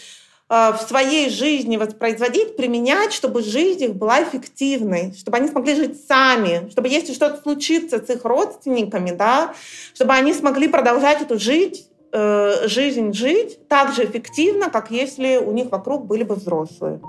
э, 0.49 0.71
в 0.73 0.79
своей 0.87 1.29
жизни 1.29 1.77
воспроизводить, 1.77 2.55
применять, 2.57 3.13
чтобы 3.13 3.41
жизнь 3.41 3.83
их 3.83 3.95
была 3.95 4.23
эффективной, 4.23 5.13
чтобы 5.17 5.37
они 5.37 5.47
смогли 5.47 5.75
жить 5.75 6.05
сами, 6.07 6.69
чтобы 6.71 6.87
если 6.89 7.13
что-то 7.13 7.41
случится 7.41 8.03
с 8.03 8.09
их 8.09 8.23
родственниками, 8.25 9.11
да, 9.11 9.53
чтобы 9.93 10.13
они 10.13 10.33
смогли 10.33 10.67
продолжать 10.67 11.21
эту 11.21 11.39
жить 11.39 11.87
Э, 12.15 12.67
жизнь 12.67 13.11
жить 13.13 13.67
так 13.67 13.91
же 13.93 14.05
эффективно, 14.05 14.69
как 14.69 14.91
если 14.91 15.37
у 15.37 15.51
них 15.51 15.71
вокруг 15.71 16.05
были 16.05 16.21
бы 16.21 16.35
взрослые. 16.35 17.01